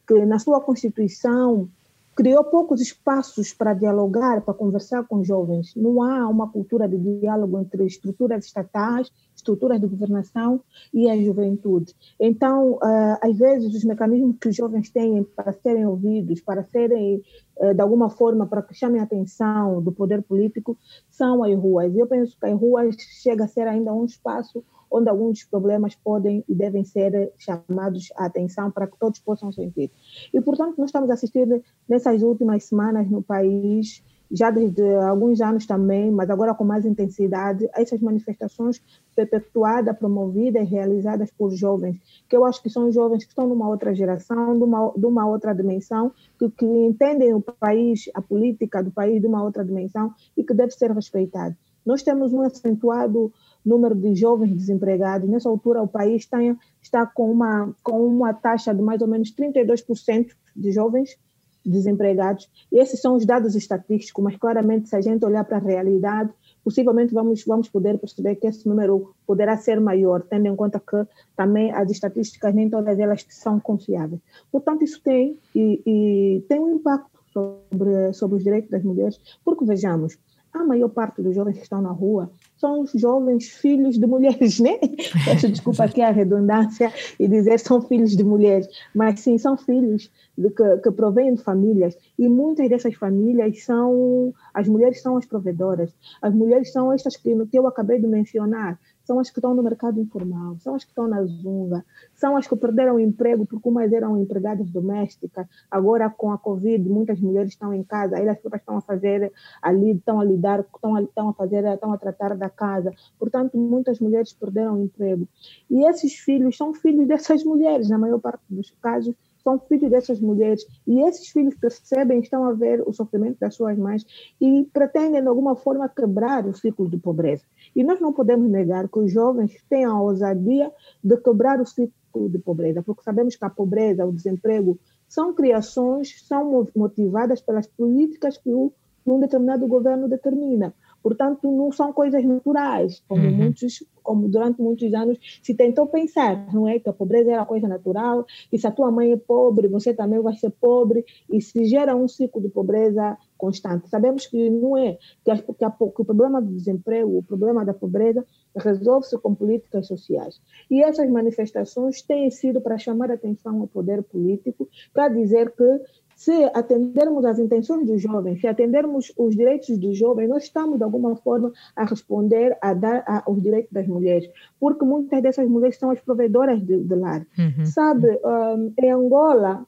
que 0.09 0.25
na 0.25 0.39
sua 0.39 0.61
Constituição 0.63 1.69
criou 2.17 2.43
poucos 2.43 2.81
espaços 2.81 3.53
para 3.53 3.75
dialogar, 3.75 4.41
para 4.41 4.55
conversar 4.55 5.05
com 5.05 5.23
jovens. 5.23 5.75
Não 5.77 6.03
há 6.03 6.27
uma 6.27 6.51
cultura 6.51 6.89
de 6.89 6.97
diálogo 6.97 7.61
entre 7.61 7.87
estruturas 7.87 8.47
estatais, 8.47 9.13
estruturas 9.39 9.81
de 9.81 9.87
governação 9.87 10.61
e 10.93 11.09
a 11.09 11.17
juventude. 11.17 11.95
Então, 12.21 12.79
eh, 12.83 13.19
às 13.23 13.39
vezes, 13.39 13.75
os 13.75 13.85
mecanismos 13.85 14.37
que 14.41 14.49
os 14.49 14.57
jovens 14.57 14.91
têm 14.91 15.23
para 15.25 15.53
serem 15.53 15.87
ouvidos, 15.87 16.41
para 16.41 16.65
serem, 16.65 17.23
eh, 17.59 17.73
de 17.73 17.81
alguma 17.81 18.11
forma, 18.11 18.47
para 18.47 18.63
que 18.63 18.75
chamem 18.75 19.01
a 19.01 19.05
atenção 19.05 19.81
do 19.81 19.93
poder 19.93 20.23
político, 20.23 20.77
são 21.09 21.43
as 21.45 21.57
ruas. 21.57 21.95
E 21.95 21.99
eu 21.99 22.07
penso 22.07 22.37
que 22.39 22.47
as 22.47 22.61
ruas 22.61 22.97
chega 23.23 23.45
a 23.45 23.49
ser 23.49 23.67
ainda 23.67 23.93
um 23.93 24.05
espaço 24.05 24.63
onde 24.91 25.09
alguns 25.09 25.45
problemas 25.45 25.95
podem 25.95 26.43
e 26.49 26.55
devem 26.55 26.83
ser 26.83 27.33
chamados 27.37 28.11
à 28.17 28.25
atenção 28.25 28.71
para 28.71 28.87
que 28.87 28.99
todos 28.99 29.21
possam 29.21 29.53
sentir. 29.53 29.91
E, 30.33 30.41
portanto, 30.41 30.79
nós 30.79 30.89
estamos 30.89 31.11
a 31.11 31.15
assistir 31.15 31.63
nessas 31.87 32.23
últimas 32.23 32.65
semanas 32.65 33.09
no 33.11 33.23
país, 33.23 34.03
já 34.31 34.51
desde 34.51 34.83
alguns 34.97 35.41
anos 35.41 35.67
também, 35.67 36.11
mas 36.11 36.29
agora 36.31 36.55
com 36.55 36.65
mais 36.65 36.85
intensidade, 36.85 37.69
essas 37.75 38.01
manifestações 38.01 38.81
perpetuadas, 39.15 39.97
promovidas 39.99 40.69
realizadas 40.69 41.31
por 41.31 41.51
jovens, 41.51 41.99
que 42.29 42.37
eu 42.37 42.45
acho 42.45 42.63
que 42.63 42.71
são 42.71 42.91
jovens 42.93 43.25
que 43.25 43.31
estão 43.31 43.49
numa 43.49 43.69
outra 43.69 43.95
geração, 43.95 44.59
de 44.59 45.07
uma, 45.07 45.27
outra 45.27 45.55
dimensão, 45.55 46.13
que, 46.39 46.51
que 46.51 46.67
entendem 46.67 47.35
o 47.35 47.41
país, 47.41 48.11
a 48.15 48.21
política 48.21 48.83
do 48.83 48.91
país 48.91 49.21
de 49.21 49.27
uma 49.27 49.43
outra 49.43 49.65
dimensão 49.65 50.13
e 50.37 50.45
que 50.45 50.55
deve 50.55 50.73
ser 50.73 50.91
respeitado. 50.93 51.57
Nós 51.85 52.03
temos 52.03 52.35
um 52.35 52.43
acentuado 52.43 53.33
número 53.65 53.95
de 53.95 54.15
jovens 54.15 54.55
desempregados. 54.55 55.29
Nessa 55.29 55.49
altura, 55.49 55.83
o 55.83 55.89
país 55.89 56.23
está, 56.23 56.39
está 56.83 57.07
com, 57.07 57.33
uma, 57.33 57.75
com 57.83 58.07
uma 58.07 58.35
taxa 58.35 58.75
de 58.75 58.83
mais 58.83 59.01
ou 59.01 59.09
menos 59.09 59.35
32% 59.35 60.33
de 60.55 60.71
jovens 60.71 61.19
desempregados. 61.65 62.49
Esses 62.71 63.01
são 63.01 63.15
os 63.15 63.27
dados 63.27 63.55
estatísticos, 63.55 64.23
mas 64.23 64.37
claramente, 64.37 64.89
se 64.89 64.97
a 64.97 65.01
gente 65.01 65.25
olhar 65.25 65.45
para 65.45 65.59
a 65.59 65.61
realidade, 65.61 66.31
possivelmente 66.65 67.15
vamos, 67.15 67.45
vamos 67.45 67.69
poder 67.69 67.99
perceber 67.99 68.37
que 68.37 68.47
esse 68.47 68.69
número 68.69 69.15
poderá 69.27 69.57
ser 69.57 69.81
maior, 69.81 70.23
tendo 70.23 70.47
em 70.47 70.57
conta 70.57 70.81
que 70.81 71.07
também 71.37 71.73
as 71.73 71.91
estatísticas, 71.91 72.55
nem 72.55 72.69
todas 72.69 72.99
elas 72.99 73.25
são 73.29 73.59
confiáveis. 73.61 74.21
Portanto, 74.51 74.83
isso 74.85 75.01
tem, 75.03 75.39
e, 75.55 75.83
e 75.87 76.41
tem 76.49 76.61
um 76.61 76.77
impacto 76.77 77.19
sobre, 77.33 78.13
sobre 78.13 78.37
os 78.37 78.45
direitos 78.45 78.71
das 78.71 78.83
mulheres, 78.83 79.21
porque 79.45 79.65
vejamos, 79.65 80.19
a 80.53 80.65
maior 80.65 80.89
parte 80.89 81.23
dos 81.23 81.35
jovens 81.35 81.57
que 81.57 81.63
estão 81.63 81.81
na 81.81 81.91
rua 81.91 82.31
são 82.59 82.83
os 82.83 82.93
jovens 82.93 83.49
filhos 83.49 83.99
de 83.99 84.07
mulheres, 84.07 84.59
né? 84.61 84.79
Peço 85.25 85.49
desculpa 85.49 85.85
aqui 85.85 86.03
a 86.03 86.11
redundância 86.11 86.93
e 87.19 87.29
dizer 87.29 87.59
são 87.59 87.81
filhos 87.81 88.17
de 88.17 88.25
mulheres, 88.25 88.69
mas 88.95 89.21
sim, 89.21 89.39
são 89.39 89.57
filhos 89.57 90.11
que, 90.37 90.77
que 90.83 90.91
provêm 90.91 91.35
de 91.35 91.43
famílias. 91.43 91.97
E 92.19 92.29
muitas 92.29 92.69
dessas 92.69 92.95
famílias 92.95 93.65
são, 93.65 94.35
as 94.53 94.69
mulheres 94.69 95.01
são 95.01 95.17
as 95.17 95.27
provedoras, 95.27 95.95
as 96.21 96.35
mulheres 96.35 96.73
são 96.73 96.93
estas 96.93 97.17
que, 97.17 97.35
que 97.47 97.59
eu 97.59 97.67
acabei 97.67 98.01
de 98.01 98.07
mencionar, 98.07 98.79
são 99.09 99.19
as 99.19 99.31
que 99.31 99.39
estão 99.39 99.55
no 99.55 99.63
mercado 99.63 99.99
informal, 99.99 100.59
são 100.59 100.75
as 100.75 100.85
que 100.85 100.91
estão 100.91 101.09
na 101.09 101.25
zunga, 101.25 101.83
são 102.15 102.37
as 102.37 102.47
que 102.47 102.55
perderam 102.55 102.97
o 102.97 103.01
emprego 103.01 103.47
porque 103.47 103.67
umas 103.67 103.91
eram 103.91 104.19
empregadas 104.19 104.69
domésticas, 104.69 105.47
agora 105.71 106.11
com 106.11 106.31
a 106.31 106.37
Covid 106.37 106.87
muitas 106.87 107.19
mulheres 107.19 107.53
estão 107.53 107.73
em 107.73 107.83
casa, 107.83 108.19
elas 108.19 108.39
próprias 108.39 108.61
estão 108.61 108.77
a 108.77 108.83
fazer 108.83 109.33
ali, 109.63 109.93
estão 109.93 110.21
a 110.21 110.25
lidar, 110.25 110.61
estão 110.61 110.95
a, 110.95 111.01
estão 111.01 111.31
a 111.31 111.33
fazer, 111.33 111.65
estão 111.65 111.91
a 111.91 111.97
tratar 111.97 112.37
da 112.37 112.51
casa, 112.51 112.93
portanto 113.19 113.57
muitas 113.57 113.99
mulheres 113.99 114.35
perderam 114.35 114.75
o 114.75 114.85
emprego. 114.85 115.27
E 115.71 115.89
esses 115.89 116.13
filhos 116.13 116.59
são 116.59 116.75
filhos 116.75 117.09
dessas 117.09 117.43
mulheres, 117.43 117.89
na 117.89 117.97
maior 117.97 118.21
parte 118.21 118.43
dos 118.51 118.71
casos, 118.83 119.15
são 119.49 119.59
filhos 119.61 119.91
dessas 119.91 120.21
mulheres 120.21 120.67
e 120.87 121.01
esses 121.01 121.29
filhos 121.29 121.55
percebem, 121.55 122.21
estão 122.21 122.45
a 122.45 122.53
ver 122.53 122.83
o 122.87 122.93
sofrimento 122.93 123.39
das 123.41 123.55
suas 123.55 123.79
mães 123.79 124.05
e 124.39 124.69
pretendem 124.75 125.23
de 125.23 125.29
alguma 125.29 125.57
forma 125.57 125.89
quebrar 125.89 126.47
o 126.47 126.55
ciclo 126.55 126.87
de 126.87 126.99
pobreza. 126.99 127.45
E 127.75 127.83
nós 127.83 127.99
não 127.99 128.13
podemos 128.13 128.51
negar 128.51 128.89
que 128.89 128.99
os 128.99 129.11
jovens 129.11 129.57
tenham 129.71 129.97
a 129.97 130.03
ousadia 130.03 130.71
de 131.03 131.17
quebrar 131.17 131.63
o 131.63 131.67
ciclo 131.67 132.29
de 132.29 132.39
pobreza, 132.39 132.83
porque 132.83 133.03
sabemos 133.03 133.37
que 133.37 133.45
a 133.45 133.49
pobreza, 133.49 134.05
o 134.05 134.13
desemprego, 134.13 134.79
são 135.09 135.33
criações, 135.33 136.23
são 136.27 136.69
motivadas 136.77 137.41
pelas 137.41 137.67
políticas 137.67 138.37
que 138.37 138.51
um 138.53 139.19
determinado 139.19 139.67
governo 139.67 140.09
determina. 140.09 140.75
Portanto, 141.03 141.51
não 141.51 141.71
são 141.73 141.93
coisas 141.93 142.25
naturais, 142.25 143.03
como 143.09 143.25
uhum. 143.25 143.33
muitos 143.33 143.85
como 144.09 144.27
durante 144.27 144.63
muitos 144.63 144.95
anos 144.95 145.19
se 145.43 145.55
tentou 145.55 145.87
pensar, 145.87 146.51
não 146.55 146.67
é? 146.67 146.79
Que 146.79 146.89
a 146.89 146.95
pobreza 146.95 147.31
era 147.31 147.45
coisa 147.45 147.69
natural, 147.69 148.25
e 148.51 148.59
se 148.59 148.67
a 148.67 148.71
tua 148.71 148.91
mãe 148.91 149.13
é 149.13 149.19
pobre, 149.19 149.69
você 149.69 149.93
também 149.93 150.19
vai 150.23 150.35
ser 150.35 150.51
pobre, 150.51 151.05
e 151.31 151.43
se 151.43 151.67
gera 151.67 151.95
um 151.95 152.09
ciclo 152.09 152.41
de 152.41 152.49
pobreza 152.49 153.19
constante. 153.37 153.87
Sabemos 153.91 154.27
que 154.27 154.49
não 154.49 154.79
é, 154.79 154.97
que, 155.23 155.31
a, 155.31 155.37
que, 155.37 155.63
a, 155.63 155.71
que 155.71 156.01
o 156.01 156.05
problema 156.07 156.41
do 156.41 156.55
desemprego, 156.55 157.19
o 157.19 157.23
problema 157.23 157.67
da 157.67 157.75
pobreza, 157.75 158.25
resolve-se 158.57 159.19
com 159.19 159.35
políticas 159.35 159.87
sociais. 159.87 160.41
E 160.71 160.83
essas 160.83 161.11
manifestações 161.11 162.01
têm 162.01 162.31
sido 162.31 162.63
para 162.63 162.79
chamar 162.79 163.11
a 163.11 163.15
atenção 163.15 163.61
ao 163.61 163.67
poder 163.67 164.03
político, 164.03 164.67
para 164.95 165.09
dizer 165.09 165.51
que 165.51 165.81
se 166.19 166.33
atendermos 166.53 167.25
às 167.25 167.39
intenções 167.39 167.87
dos 167.87 168.03
jovens, 168.03 168.41
se 168.41 168.49
atendermos 168.49 169.13
os 169.17 169.37
direitos 169.37 169.79
dos 169.79 169.97
jovens, 169.97 170.29
nós 170.29 170.43
estamos, 170.43 170.77
de 170.77 170.83
alguma 170.83 171.15
forma, 171.15 171.53
a 171.77 171.85
responder 171.85 172.59
a 172.61 172.75
dar 172.75 173.05
aos 173.25 173.41
direitos 173.41 173.71
das 173.71 173.87
mulheres, 173.87 174.29
porque 174.59 174.85
muitas 174.85 175.23
dessas 175.23 175.49
mulheres 175.49 175.79
são 175.79 175.93
as 175.93 176.01
provedoras 176.01 176.61
de, 176.61 176.83
de 176.83 176.95
lar. 176.97 177.25
Uhum. 177.39 177.65
Sabe, 177.65 178.19
um, 178.25 178.73
em 178.77 178.91
Angola, 178.91 179.65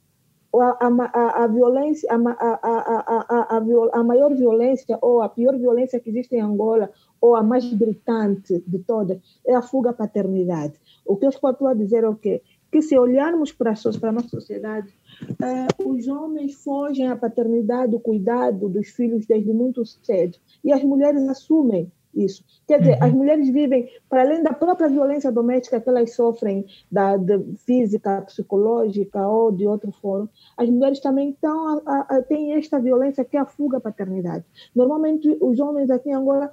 a, 0.53 0.89
a, 0.89 1.45
a, 1.45 1.47
violência, 1.47 2.09
a, 2.11 2.17
a, 2.17 3.57
a, 3.57 4.01
a, 4.01 4.03
maior 4.03 4.35
violência 4.35 4.99
ou 5.01 5.23
a 5.23 5.29
pior 5.29 5.57
violência 5.57 6.01
que 6.01 6.11
existe 6.11 6.35
em 6.35 6.41
Angola, 6.41 6.91
ou 7.21 7.37
a 7.37 7.45
mais 7.45 7.73
gritante 7.73 8.61
de 8.67 8.81
todas, 8.81 9.21
é 9.47 9.55
a 9.55 9.63
fuga 9.63 9.91
à 9.91 9.93
paternidade. 9.93 10.75
O 11.07 11.17
que 11.17 11.27
eu 11.27 11.31
estou 11.31 11.69
a 11.69 11.75
dizer 11.75 12.03
é 12.03 12.09
o 12.09 12.17
quê? 12.17 12.43
Que 12.71 12.81
se 12.83 12.99
olharmos 12.99 13.53
para 13.53 13.73
a, 13.73 14.13
nossa 14.13 14.29
sociedade, 14.29 14.89
uh, 15.23 15.89
os 15.89 16.07
homens 16.09 16.55
fogem 16.55 17.09
à 17.09 17.17
paternidade, 17.17 17.95
o 17.95 18.01
cuidado 18.01 18.69
dos 18.69 18.89
filhos 18.89 19.27
desde 19.27 19.53
muito 19.53 19.85
cedo. 19.85 20.39
E 20.63 20.73
as 20.73 20.83
mulheres 20.83 21.29
assumem 21.29 21.91
isso. 22.15 22.45
Quer 22.67 22.81
dizer, 22.81 22.99
uhum. 22.99 23.05
as 23.05 23.13
mulheres 23.13 23.49
vivem, 23.51 23.89
para 24.09 24.23
além 24.23 24.43
da 24.43 24.53
própria 24.53 24.89
violência 24.89 25.31
doméstica 25.31 25.81
que 25.81 25.89
elas 25.89 26.15
sofrem, 26.15 26.67
da, 26.91 27.17
física, 27.59 28.23
psicológica 28.23 29.27
ou 29.27 29.53
de 29.53 29.67
outro 29.67 29.93
fórum, 29.93 30.29
as 30.57 30.69
mulheres 30.69 31.01
também 31.01 31.31
estão 31.31 31.83
a, 31.87 32.01
a, 32.09 32.23
têm 32.23 32.55
esta 32.55 32.79
violência 32.81 33.25
que 33.25 33.37
é 33.37 33.41
a 33.41 33.47
fuga 33.47 33.79
à 33.79 33.81
paternidade. 33.81 34.45
Normalmente, 34.75 35.37
os 35.41 35.59
homens 35.61 35.91
aqui 35.91 36.11
em 36.11 36.15
Angola 36.15 36.53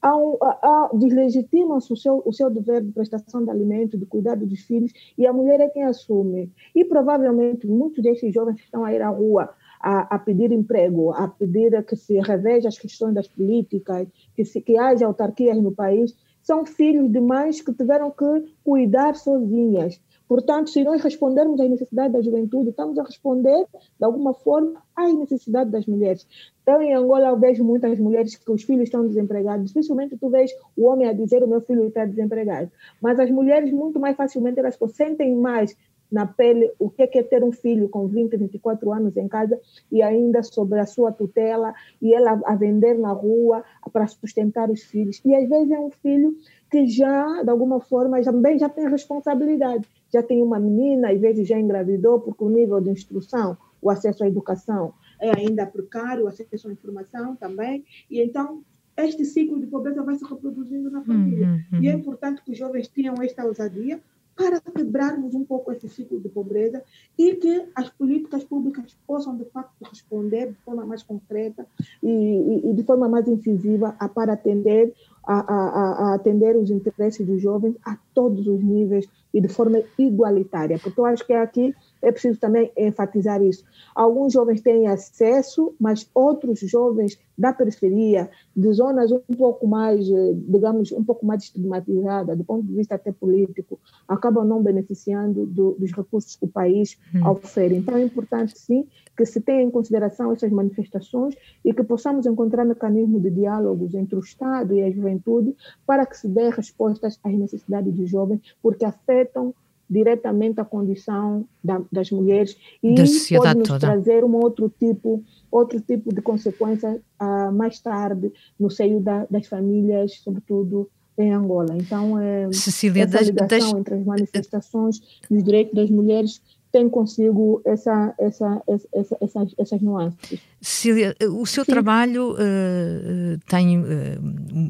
ao, 0.00 0.38
ao, 0.62 0.96
deslegitimam-se 0.96 1.92
o 1.92 1.96
seu, 1.96 2.22
o 2.24 2.32
seu 2.32 2.50
dever 2.50 2.82
de 2.82 2.92
prestação 2.92 3.44
de 3.44 3.50
alimento, 3.50 3.98
de 3.98 4.06
cuidado 4.06 4.46
dos 4.46 4.60
filhos, 4.60 4.92
e 5.16 5.26
a 5.26 5.32
mulher 5.32 5.60
é 5.60 5.68
quem 5.68 5.84
assume. 5.84 6.52
E 6.74 6.84
provavelmente 6.84 7.66
muitos 7.66 8.02
desses 8.02 8.32
jovens 8.32 8.60
estão 8.60 8.84
a 8.84 8.92
ir 8.92 9.02
à 9.02 9.08
rua 9.08 9.50
a, 9.80 10.14
a 10.14 10.18
pedir 10.18 10.52
emprego, 10.52 11.12
a 11.12 11.28
pedir 11.28 11.84
que 11.84 11.96
se 11.96 12.18
reveja 12.20 12.68
as 12.68 12.78
questões 12.78 13.14
das 13.14 13.28
políticas, 13.28 14.08
que, 14.34 14.44
se, 14.44 14.60
que 14.60 14.76
haja 14.76 15.06
autarquias 15.06 15.60
no 15.60 15.72
país, 15.72 16.16
são 16.42 16.64
filhos 16.64 17.10
de 17.10 17.20
mães 17.20 17.60
que 17.60 17.72
tiveram 17.72 18.10
que 18.10 18.44
cuidar 18.64 19.14
sozinhas. 19.14 20.00
Portanto, 20.28 20.68
se 20.68 20.84
nós 20.84 21.02
respondermos 21.02 21.58
às 21.58 21.70
necessidades 21.70 22.12
da 22.12 22.20
juventude, 22.20 22.68
estamos 22.68 22.98
a 22.98 23.02
responder, 23.02 23.64
de 23.72 24.04
alguma 24.04 24.34
forma, 24.34 24.82
às 24.94 25.14
necessidades 25.14 25.72
das 25.72 25.86
mulheres. 25.86 26.26
Eu, 26.66 26.82
em 26.82 26.94
Angola, 26.94 27.34
vejo 27.34 27.64
muitas 27.64 27.98
mulheres 27.98 28.36
que 28.36 28.52
os 28.52 28.62
filhos 28.62 28.84
estão 28.84 29.06
desempregados. 29.06 29.72
Principalmente, 29.72 30.18
tu 30.18 30.28
vês 30.28 30.50
o 30.76 30.84
homem 30.84 31.08
a 31.08 31.14
dizer 31.14 31.42
o 31.42 31.48
meu 31.48 31.62
filho 31.62 31.86
está 31.86 32.04
desempregado. 32.04 32.70
Mas 33.00 33.18
as 33.18 33.30
mulheres, 33.30 33.72
muito 33.72 33.98
mais 33.98 34.16
facilmente, 34.16 34.60
elas 34.60 34.78
sentem 34.92 35.34
mais 35.34 35.74
na 36.10 36.26
pele 36.26 36.70
o 36.78 36.90
que 36.90 37.02
é 37.02 37.22
ter 37.22 37.42
um 37.44 37.52
filho 37.52 37.88
com 37.88 38.06
20, 38.06 38.36
24 38.36 38.92
anos 38.92 39.16
em 39.16 39.28
casa 39.28 39.58
e 39.90 40.02
ainda 40.02 40.42
sobre 40.42 40.78
a 40.78 40.86
sua 40.86 41.12
tutela 41.12 41.74
e 42.00 42.14
ela 42.14 42.40
a 42.44 42.54
vender 42.54 42.98
na 42.98 43.12
rua 43.12 43.62
para 43.92 44.06
sustentar 44.06 44.70
os 44.70 44.82
filhos. 44.82 45.20
E 45.24 45.34
às 45.34 45.48
vezes 45.48 45.70
é 45.70 45.78
um 45.78 45.90
filho 45.90 46.34
que 46.70 46.86
já, 46.86 47.42
de 47.42 47.50
alguma 47.50 47.80
forma, 47.80 48.20
também 48.22 48.58
já 48.58 48.68
tem 48.68 48.88
responsabilidade 48.88 49.86
já 50.12 50.22
tem 50.22 50.42
uma 50.42 50.58
menina, 50.58 51.10
às 51.10 51.20
vezes 51.20 51.46
já 51.46 51.58
engravidou, 51.58 52.20
porque 52.20 52.44
o 52.44 52.48
nível 52.48 52.80
de 52.80 52.90
instrução, 52.90 53.56
o 53.80 53.90
acesso 53.90 54.24
à 54.24 54.28
educação 54.28 54.94
é 55.20 55.30
ainda 55.36 55.66
precário, 55.66 56.24
o 56.24 56.28
acesso 56.28 56.68
à 56.68 56.72
informação 56.72 57.36
também, 57.36 57.84
e 58.10 58.20
então 58.20 58.62
este 58.96 59.24
ciclo 59.24 59.60
de 59.60 59.66
pobreza 59.66 60.02
vai 60.02 60.16
se 60.16 60.24
reproduzindo 60.24 60.90
na 60.90 61.02
família. 61.02 61.46
Uhum, 61.46 61.60
uhum. 61.72 61.82
E 61.82 61.88
é 61.88 61.92
importante 61.92 62.42
que 62.42 62.50
os 62.50 62.58
jovens 62.58 62.88
tenham 62.88 63.14
esta 63.22 63.44
ousadia 63.44 64.00
para 64.38 64.60
quebrarmos 64.60 65.34
um 65.34 65.44
pouco 65.44 65.72
esse 65.72 65.88
ciclo 65.88 66.20
de 66.20 66.28
pobreza 66.28 66.82
e 67.18 67.34
que 67.34 67.66
as 67.74 67.90
políticas 67.90 68.44
públicas 68.44 68.96
possam, 69.04 69.36
de 69.36 69.44
facto, 69.46 69.74
responder 69.82 70.52
de 70.52 70.58
forma 70.64 70.86
mais 70.86 71.02
concreta 71.02 71.66
e, 72.00 72.08
e, 72.08 72.70
e 72.70 72.72
de 72.72 72.84
forma 72.84 73.08
mais 73.08 73.26
incisiva 73.26 73.96
a, 73.98 74.08
para 74.08 74.34
atender 74.34 74.94
a, 75.28 75.40
a, 75.40 76.14
atender 76.14 76.56
os 76.56 76.70
interesses 76.70 77.26
dos 77.26 77.42
jovens 77.42 77.76
a 77.84 77.98
todos 78.14 78.46
os 78.46 78.62
níveis 78.62 79.06
e 79.32 79.40
de 79.40 79.48
forma 79.48 79.82
igualitária, 79.98 80.78
porque 80.78 80.98
eu 80.98 81.04
acho 81.04 81.26
que 81.26 81.34
aqui 81.34 81.74
é 82.02 82.12
preciso 82.12 82.38
também 82.38 82.70
enfatizar 82.76 83.42
isso. 83.42 83.64
Alguns 83.94 84.32
jovens 84.32 84.60
têm 84.60 84.86
acesso, 84.86 85.74
mas 85.78 86.08
outros 86.14 86.60
jovens 86.60 87.18
da 87.36 87.52
periferia, 87.52 88.28
de 88.56 88.72
zonas 88.72 89.12
um 89.12 89.34
pouco 89.36 89.66
mais, 89.66 90.10
eh, 90.10 90.32
digamos, 90.34 90.90
um 90.90 91.04
pouco 91.04 91.24
mais 91.24 91.44
estigmatizadas, 91.44 92.36
do 92.36 92.44
ponto 92.44 92.66
de 92.66 92.74
vista 92.74 92.96
até 92.96 93.12
político, 93.12 93.78
acabam 94.08 94.44
não 94.44 94.60
beneficiando 94.60 95.46
do, 95.46 95.76
dos 95.78 95.92
recursos 95.92 96.34
que 96.34 96.44
o 96.44 96.48
país 96.48 96.98
hum. 97.14 97.28
oferece. 97.28 97.76
Então 97.76 97.96
é 97.96 98.02
importante, 98.02 98.58
sim, 98.58 98.86
que 99.16 99.24
se 99.24 99.40
tenha 99.40 99.62
em 99.62 99.70
consideração 99.70 100.32
essas 100.32 100.50
manifestações 100.50 101.36
e 101.64 101.72
que 101.72 101.84
possamos 101.84 102.26
encontrar 102.26 102.64
mecanismos 102.64 103.22
de 103.22 103.30
diálogos 103.30 103.94
entre 103.94 104.16
o 104.16 104.20
Estado 104.20 104.74
e 104.74 104.82
a 104.82 104.90
juventude 104.90 105.54
para 105.86 106.04
que 106.04 106.16
se 106.16 106.28
dê 106.28 106.50
respostas 106.50 107.20
às 107.22 107.34
necessidades 107.34 107.92
dos 107.94 108.10
jovens, 108.10 108.40
porque 108.60 108.84
afetam 108.84 109.54
diretamente 109.88 110.60
a 110.60 110.64
condição 110.64 111.46
da, 111.62 111.80
das 111.90 112.10
mulheres 112.10 112.56
e 112.82 112.94
da 112.94 113.04
pode 113.38 113.58
nos 113.58 113.68
toda. 113.68 113.80
trazer 113.80 114.24
um 114.24 114.36
outro 114.36 114.72
tipo 114.78 115.22
outro 115.50 115.80
tipo 115.80 116.14
de 116.14 116.20
consequência 116.20 117.00
uh, 117.20 117.52
mais 117.52 117.80
tarde 117.80 118.30
no 118.60 118.70
seio 118.70 119.00
da, 119.00 119.26
das 119.30 119.46
famílias, 119.46 120.20
sobretudo 120.22 120.90
em 121.16 121.32
Angola. 121.32 121.76
Então, 121.76 122.18
é, 122.18 122.52
Cecília, 122.52 123.04
essa 123.04 123.20
ligação 123.22 123.58
das, 123.58 123.74
entre 123.74 123.94
as 123.94 124.04
manifestações 124.04 125.00
e 125.28 125.36
os 125.36 125.42
direitos 125.42 125.74
das 125.74 125.90
mulheres 125.90 126.40
tem 126.70 126.88
consigo 126.88 127.62
essa, 127.64 128.14
essa, 128.18 128.62
essa, 128.68 129.16
essas, 129.20 129.54
essas 129.58 129.80
nuances. 129.80 130.40
Cecília, 130.60 131.14
o 131.30 131.46
seu 131.46 131.64
Sim. 131.64 131.72
trabalho 131.72 132.32
uh, 132.32 133.38
tem 133.48 133.78
uh, 133.78 133.84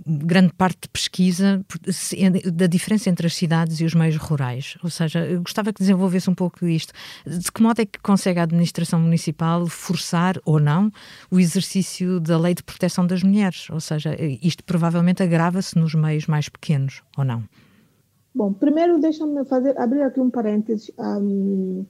grande 0.07 0.53
parte 0.53 0.83
de 0.83 0.89
pesquisa 0.89 1.65
da 2.53 2.67
diferença 2.67 3.11
entre 3.11 3.27
as 3.27 3.35
cidades 3.35 3.81
e 3.81 3.85
os 3.85 3.95
meios 3.95 4.17
rurais. 4.17 4.77
Ou 4.83 4.91
seja, 4.91 5.27
eu 5.27 5.41
gostava 5.41 5.73
que 5.73 5.81
desenvolvesse 5.81 6.31
um 6.31 6.35
pouco 6.35 6.67
isto. 6.67 6.93
De 7.27 7.51
que 7.51 7.63
modo 7.63 7.81
é 7.81 7.87
que 7.87 7.99
consegue 8.01 8.39
a 8.39 8.45
administração 8.45 9.01
municipal 9.01 9.67
forçar 9.67 10.39
ou 10.45 10.61
não 10.61 10.93
o 11.31 11.41
exercício 11.41 12.21
da 12.21 12.39
lei 12.39 12.55
de 12.55 12.63
proteção 12.63 13.07
das 13.07 13.23
mulheres? 13.23 13.69
Ou 13.71 13.81
seja, 13.81 14.17
isto 14.43 14.63
provavelmente 14.65 15.23
agrava-se 15.23 15.79
nos 15.79 15.95
meios 15.95 16.27
mais 16.27 16.49
pequenos, 16.49 17.03
ou 17.17 17.25
não? 17.25 17.43
Bom, 18.39 18.53
primeiro 18.53 19.01
deixa-me 19.01 19.45
fazer 19.47 19.77
abrir 19.77 20.01
aqui 20.03 20.21
um 20.21 20.31
parênteses, 20.31 20.93
um, 20.97 21.85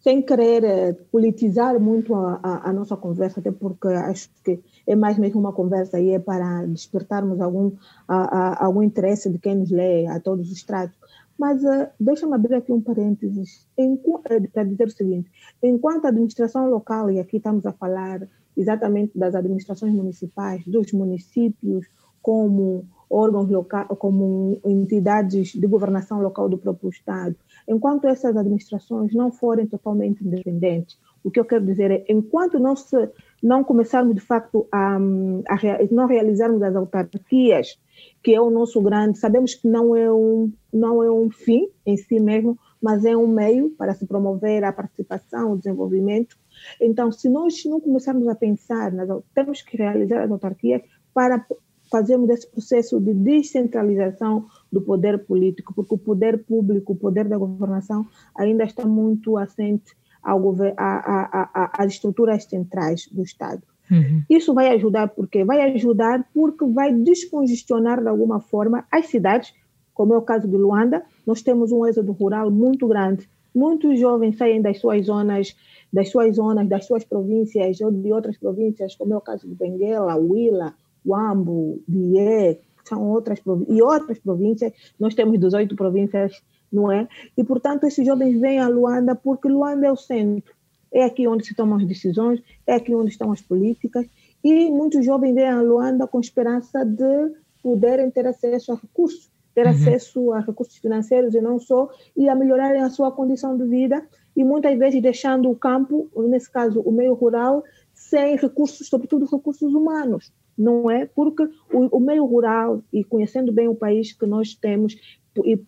sem 0.00 0.22
querer 0.22 0.64
eh, 0.64 0.92
politizar 1.12 1.78
muito 1.78 2.14
a, 2.14 2.40
a, 2.42 2.70
a, 2.70 2.72
nossa 2.72 2.96
conversa, 2.96 3.40
até 3.40 3.52
porque 3.52 3.88
acho 3.88 4.30
que 4.42 4.60
é 4.86 4.96
mais 4.96 5.18
mesmo 5.18 5.40
uma 5.40 5.52
conversa 5.52 6.00
e 6.00 6.12
é 6.12 6.18
para 6.18 6.64
despertarmos 6.64 7.38
algum, 7.38 7.72
a, 8.08 8.64
algum 8.64 8.82
interesse 8.82 9.28
de 9.28 9.38
quem 9.38 9.56
nos 9.56 9.70
lê 9.70 10.06
a 10.06 10.18
todos 10.18 10.50
os 10.50 10.62
tratos. 10.62 10.96
Mas 11.38 11.62
uh, 11.62 11.86
deixa-me 12.00 12.32
abrir 12.32 12.54
aqui 12.54 12.72
um 12.72 12.80
parênteses 12.80 13.68
eh, 13.76 14.48
para 14.54 14.64
dizer 14.64 14.86
o 14.86 14.90
seguinte: 14.90 15.30
enquanto 15.62 16.06
a 16.06 16.08
administração 16.08 16.66
local, 16.66 17.10
e 17.10 17.20
aqui 17.20 17.36
estamos 17.36 17.66
a 17.66 17.72
falar 17.72 18.26
exatamente 18.56 19.18
das 19.18 19.34
administrações 19.34 19.92
municipais, 19.92 20.64
dos 20.66 20.94
municípios, 20.94 21.84
como 22.22 22.86
órgãos 23.14 23.48
locais, 23.48 23.86
como 23.98 24.60
entidades 24.64 25.52
de 25.52 25.66
governação 25.66 26.20
local 26.20 26.48
do 26.48 26.58
próprio 26.58 26.90
Estado, 26.90 27.36
enquanto 27.68 28.06
essas 28.06 28.36
administrações 28.36 29.14
não 29.14 29.30
forem 29.30 29.66
totalmente 29.66 30.24
independentes, 30.24 30.98
o 31.22 31.30
que 31.30 31.40
eu 31.40 31.44
quero 31.44 31.64
dizer 31.64 31.90
é, 31.90 32.04
enquanto 32.08 32.58
não, 32.58 32.76
se, 32.76 33.08
não 33.42 33.64
começarmos 33.64 34.14
de 34.14 34.20
facto 34.20 34.66
a, 34.70 34.96
a 34.96 35.58
não 35.90 36.06
realizarmos 36.06 36.62
as 36.62 36.76
autarquias, 36.76 37.78
que 38.22 38.34
é 38.34 38.40
o 38.40 38.50
nosso 38.50 38.82
grande, 38.82 39.18
sabemos 39.18 39.54
que 39.54 39.68
não 39.68 39.96
é 39.96 40.12
um, 40.12 40.52
não 40.72 41.02
é 41.02 41.10
um 41.10 41.30
fim 41.30 41.68
em 41.86 41.96
si 41.96 42.20
mesmo, 42.20 42.58
mas 42.82 43.04
é 43.04 43.16
um 43.16 43.26
meio 43.26 43.70
para 43.70 43.94
se 43.94 44.06
promover 44.06 44.64
a 44.64 44.72
participação, 44.72 45.52
o 45.52 45.56
desenvolvimento. 45.56 46.36
Então, 46.80 47.10
se 47.10 47.28
nós 47.28 47.64
não 47.64 47.80
começarmos 47.80 48.28
a 48.28 48.34
pensar, 48.34 48.92
nas, 48.92 49.08
temos 49.34 49.62
que 49.62 49.76
realizar 49.76 50.22
as 50.22 50.30
autarquias 50.30 50.82
para 51.14 51.46
fazemos 51.94 52.28
esse 52.28 52.50
processo 52.50 52.98
de 52.98 53.14
descentralização 53.14 54.46
do 54.72 54.80
poder 54.80 55.16
político, 55.20 55.72
porque 55.72 55.94
o 55.94 55.98
poder 55.98 56.42
público, 56.44 56.92
o 56.92 56.96
poder 56.96 57.28
da 57.28 57.38
governação 57.38 58.04
ainda 58.36 58.64
está 58.64 58.84
muito 58.84 59.38
assente 59.38 59.94
às 60.20 61.92
estruturas 61.92 62.42
centrais 62.46 63.08
do 63.12 63.22
Estado. 63.22 63.62
Uhum. 63.88 64.24
Isso 64.28 64.52
vai 64.52 64.70
ajudar 64.70 65.06
porque 65.06 65.44
vai 65.44 65.72
ajudar 65.72 66.28
porque 66.34 66.66
vai 66.66 66.92
descongestionar 66.92 68.02
de 68.02 68.08
alguma 68.08 68.40
forma 68.40 68.84
as 68.90 69.06
cidades, 69.06 69.54
como 69.92 70.14
é 70.14 70.18
o 70.18 70.22
caso 70.22 70.48
de 70.48 70.56
Luanda. 70.56 71.04
Nós 71.24 71.42
temos 71.42 71.70
um 71.70 71.86
êxodo 71.86 72.10
rural 72.10 72.50
muito 72.50 72.88
grande. 72.88 73.28
Muitos 73.54 74.00
jovens 74.00 74.36
saem 74.36 74.60
das 74.60 74.80
suas 74.80 75.06
zonas, 75.06 75.54
das 75.92 76.10
suas 76.10 76.34
zonas, 76.34 76.68
das 76.68 76.86
suas 76.86 77.04
províncias 77.04 77.80
ou 77.80 77.92
de 77.92 78.12
outras 78.12 78.36
províncias, 78.36 78.96
como 78.96 79.14
é 79.14 79.16
o 79.16 79.20
caso 79.20 79.46
de 79.46 79.54
Benguela, 79.54 80.16
Huila, 80.16 80.74
Huambo, 81.04 81.82
Bié, 81.86 82.60
são 82.84 83.02
outras 83.02 83.40
e 83.68 83.82
outras 83.82 84.18
províncias. 84.18 84.72
Nós 84.98 85.14
temos 85.14 85.38
18 85.38 85.74
províncias, 85.74 86.42
não 86.72 86.90
é? 86.90 87.08
E 87.36 87.44
portanto 87.44 87.84
esses 87.84 88.04
jovens 88.06 88.40
vêm 88.40 88.58
a 88.58 88.68
Luanda 88.68 89.14
porque 89.14 89.48
Luanda 89.48 89.86
é 89.86 89.92
o 89.92 89.96
centro 89.96 90.54
é 90.94 91.02
aqui 91.02 91.26
onde 91.26 91.44
se 91.44 91.54
tomam 91.54 91.76
as 91.76 91.84
decisões, 91.84 92.40
é 92.64 92.76
aqui 92.76 92.94
onde 92.94 93.10
estão 93.10 93.32
as 93.32 93.42
políticas, 93.42 94.06
e 94.42 94.70
muitos 94.70 95.04
jovens 95.04 95.34
vêm 95.34 95.48
a 95.48 95.60
Luanda 95.60 96.06
com 96.06 96.20
esperança 96.20 96.84
de 96.84 97.32
poderem 97.60 98.08
ter 98.10 98.26
acesso 98.28 98.72
a 98.72 98.76
recursos, 98.76 99.28
ter 99.54 99.66
uhum. 99.66 99.72
acesso 99.72 100.32
a 100.32 100.40
recursos 100.40 100.76
financeiros 100.76 101.34
e 101.34 101.40
não 101.40 101.58
só, 101.58 101.90
e 102.16 102.28
a 102.28 102.34
melhorarem 102.36 102.80
a 102.80 102.90
sua 102.90 103.10
condição 103.10 103.58
de 103.58 103.64
vida, 103.64 104.06
e 104.36 104.44
muitas 104.44 104.78
vezes 104.78 105.02
deixando 105.02 105.50
o 105.50 105.56
campo, 105.56 106.08
nesse 106.28 106.50
caso 106.50 106.80
o 106.80 106.92
meio 106.92 107.14
rural, 107.14 107.64
sem 107.92 108.36
recursos, 108.36 108.86
sobretudo 108.86 109.26
recursos 109.26 109.74
humanos, 109.74 110.32
não 110.56 110.90
é? 110.90 111.06
Porque 111.06 111.44
o, 111.72 111.96
o 111.96 112.00
meio 112.00 112.24
rural, 112.24 112.82
e 112.92 113.04
conhecendo 113.04 113.52
bem 113.52 113.68
o 113.68 113.74
país 113.74 114.12
que 114.12 114.26
nós 114.26 114.54
temos, 114.54 114.96
e 115.44 115.60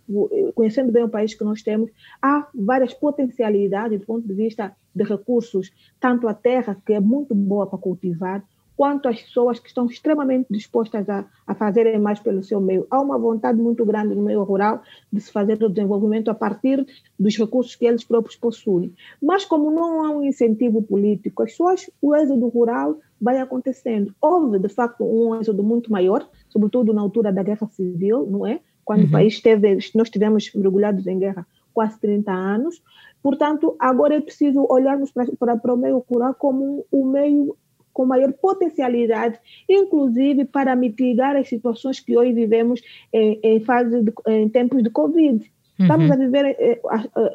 conhecendo 0.55 0.93
bem 0.93 1.02
o 1.02 1.09
país 1.09 1.35
que 1.35 1.45
nós 1.45 1.62
temos, 1.62 1.90
há 2.23 2.49
várias 2.55 2.95
potencialidades 2.95 3.99
do 3.99 4.07
ponto 4.07 4.26
de 4.26 4.35
vista 4.35 4.75
de 4.95 5.05
recursos, 5.05 5.73
tanto 5.99 6.28
a 6.28 6.35
terra, 6.35 6.76
que 6.87 6.93
é 6.93 7.00
muito 7.00 7.35
boa 7.35 7.66
para 7.66 7.78
cultivar, 7.78 8.45
quanto 8.76 9.09
as 9.09 9.21
pessoas 9.23 9.59
que 9.59 9.69
estão 9.69 9.87
extremamente 9.87 10.47
dispostas 10.50 11.09
a, 11.09 11.25
a 11.47 11.55
fazerem 11.55 11.99
mais 11.99 12.21
pelo 12.21 12.43
seu 12.43 12.61
meio. 12.61 12.87
Há 12.90 13.00
uma 13.00 13.19
vontade 13.19 13.59
muito 13.59 13.85
grande 13.87 14.14
no 14.14 14.23
meio 14.23 14.43
rural 14.43 14.83
de 15.11 15.21
se 15.21 15.33
fazer 15.33 15.62
o 15.64 15.69
desenvolvimento 15.71 16.31
a 16.31 16.35
partir 16.35 16.87
dos 17.19 17.37
recursos 17.38 17.75
que 17.75 17.87
eles 17.87 18.05
próprios 18.05 18.37
possuem. 18.37 18.93
Mas 19.21 19.45
como 19.47 19.71
não 19.71 20.05
há 20.05 20.11
um 20.11 20.23
incentivo 20.23 20.83
político, 20.83 21.43
as 21.43 21.52
pessoas, 21.52 21.90
o 22.02 22.14
êxodo 22.14 22.49
rural 22.49 22.99
vai 23.21 23.39
acontecendo. 23.39 24.15
Houve, 24.21 24.59
de 24.59 24.69
facto, 24.69 25.05
um 25.05 25.39
êxodo 25.41 25.63
muito 25.63 25.91
maior, 25.91 26.29
sobretudo 26.49 26.93
na 26.93 27.01
altura 27.01 27.33
da 27.33 27.43
guerra 27.43 27.67
civil, 27.69 28.27
não 28.31 28.47
é? 28.47 28.61
quando 28.87 29.01
uhum. 29.01 29.09
o 29.09 29.11
país 29.11 29.41
teve, 29.41 29.75
nós 29.97 30.07
estivemos 30.07 30.51
mergulhados 30.55 31.07
em 31.09 31.19
guerra 31.19 31.45
quase 31.75 31.99
30 32.01 32.33
anos. 32.33 32.81
Portanto, 33.21 33.75
agora 33.81 34.15
é 34.15 34.21
preciso 34.21 34.65
olharmos 34.71 35.11
para, 35.11 35.27
para, 35.37 35.57
para 35.57 35.75
o 35.75 35.77
meio 35.77 36.03
rural 36.09 36.33
como 36.35 36.87
o 36.91 37.05
meio 37.05 37.57
com 37.93 38.07
maior 38.07 38.33
potencialidade, 38.35 39.39
inclusive 39.69 40.45
para 40.45 40.77
mitigar 40.77 41.35
as 41.35 41.49
situações 41.49 41.99
que 41.99 42.17
hoje 42.17 42.33
vivemos 42.33 42.81
em, 43.13 43.41
em 43.43 43.61
fase 43.61 44.03
de, 44.03 44.13
em 44.29 44.49
tempos 44.49 44.83
de 44.83 44.91
Covid. 44.91 45.39
Uhum. 45.79 45.85
Estamos 45.85 46.11
a 46.11 46.17
viver 46.17 46.45
em, 46.45 46.57
eh, 46.61 46.81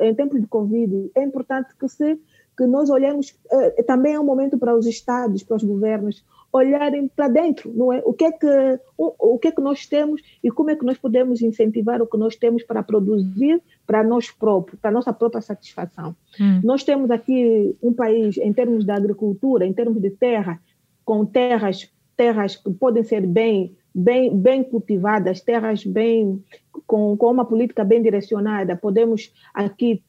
em 0.02 0.16
tempos 0.16 0.40
de 0.40 0.48
Covid. 0.48 1.12
É 1.16 1.24
importante 1.24 1.76
que 1.78 1.90
se 1.90 2.18
que 2.62 2.68
nós 2.68 2.92
olhemos 2.92 3.36
eh, 3.52 3.82
também 3.82 4.14
é 4.14 4.20
um 4.20 4.24
momento 4.24 4.56
para 4.56 4.76
os 4.76 4.86
estados, 4.86 5.42
para 5.42 5.58
os 5.58 5.64
governos 5.64 6.24
olharem 6.54 7.08
para 7.08 7.28
dentro, 7.28 7.74
não 7.74 7.92
é? 7.92 8.04
O 8.06 8.14
que 8.14 8.26
é 8.26 8.32
que 8.32 8.80
o, 8.96 9.34
o 9.34 9.40
que 9.40 9.48
é 9.48 9.52
que 9.52 9.62
nós 9.62 9.88
temos 9.88 10.22
e 10.44 10.52
como 10.52 10.70
é 10.70 10.76
que 10.76 10.86
nós 10.86 10.96
podemos 10.96 11.42
incentivar 11.42 12.04
o 12.04 12.06
que 12.06 12.18
nós 12.20 12.36
temos 12.36 12.62
para 12.62 12.84
produzir 12.84 13.60
para 13.88 14.04
nós 14.04 14.30
próprios, 14.30 14.80
para 14.80 14.92
a 14.92 14.94
nossa 14.94 15.12
própria 15.12 15.42
satisfação. 15.42 16.16
Hum. 16.40 16.62
Nós 16.64 16.84
temos 16.84 17.10
aqui 17.10 17.76
um 17.82 17.94
país 17.94 18.38
em 18.38 18.54
termos 18.54 18.86
de 18.86 18.92
agricultura, 18.92 19.66
em 19.66 19.74
termos 19.74 20.00
de 20.00 20.12
terra, 20.12 20.62
com 21.04 21.26
terras 21.26 21.90
terras 22.16 22.58
que 22.58 22.70
podem 22.70 23.04
ser 23.04 23.26
bem 23.26 23.76
bem 23.96 24.38
bem 24.38 24.64
cultivadas, 24.64 25.42
terras 25.42 25.84
bem 25.84 26.44
com, 26.86 27.18
com 27.18 27.32
uma 27.32 27.46
política 27.46 27.84
bem 27.84 28.04
direcionada, 28.04 28.76
podemos 28.76 29.34
aqui 29.52 30.04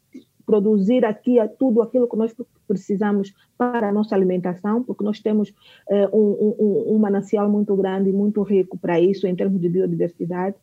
produzir 0.52 1.02
aqui 1.02 1.36
tudo 1.58 1.80
aquilo 1.80 2.06
que 2.06 2.14
nós 2.14 2.34
precisamos 2.68 3.32
para 3.56 3.88
a 3.88 3.92
nossa 3.92 4.14
alimentação, 4.14 4.82
porque 4.82 5.02
nós 5.02 5.18
temos 5.18 5.50
eh, 5.88 6.08
um, 6.12 6.54
um, 6.58 6.94
um 6.94 6.98
manancial 6.98 7.48
muito 7.48 7.74
grande 7.74 8.10
e 8.10 8.12
muito 8.12 8.42
rico 8.42 8.76
para 8.76 9.00
isso, 9.00 9.26
em 9.26 9.34
termos 9.34 9.58
de 9.58 9.70
biodiversidade. 9.70 10.56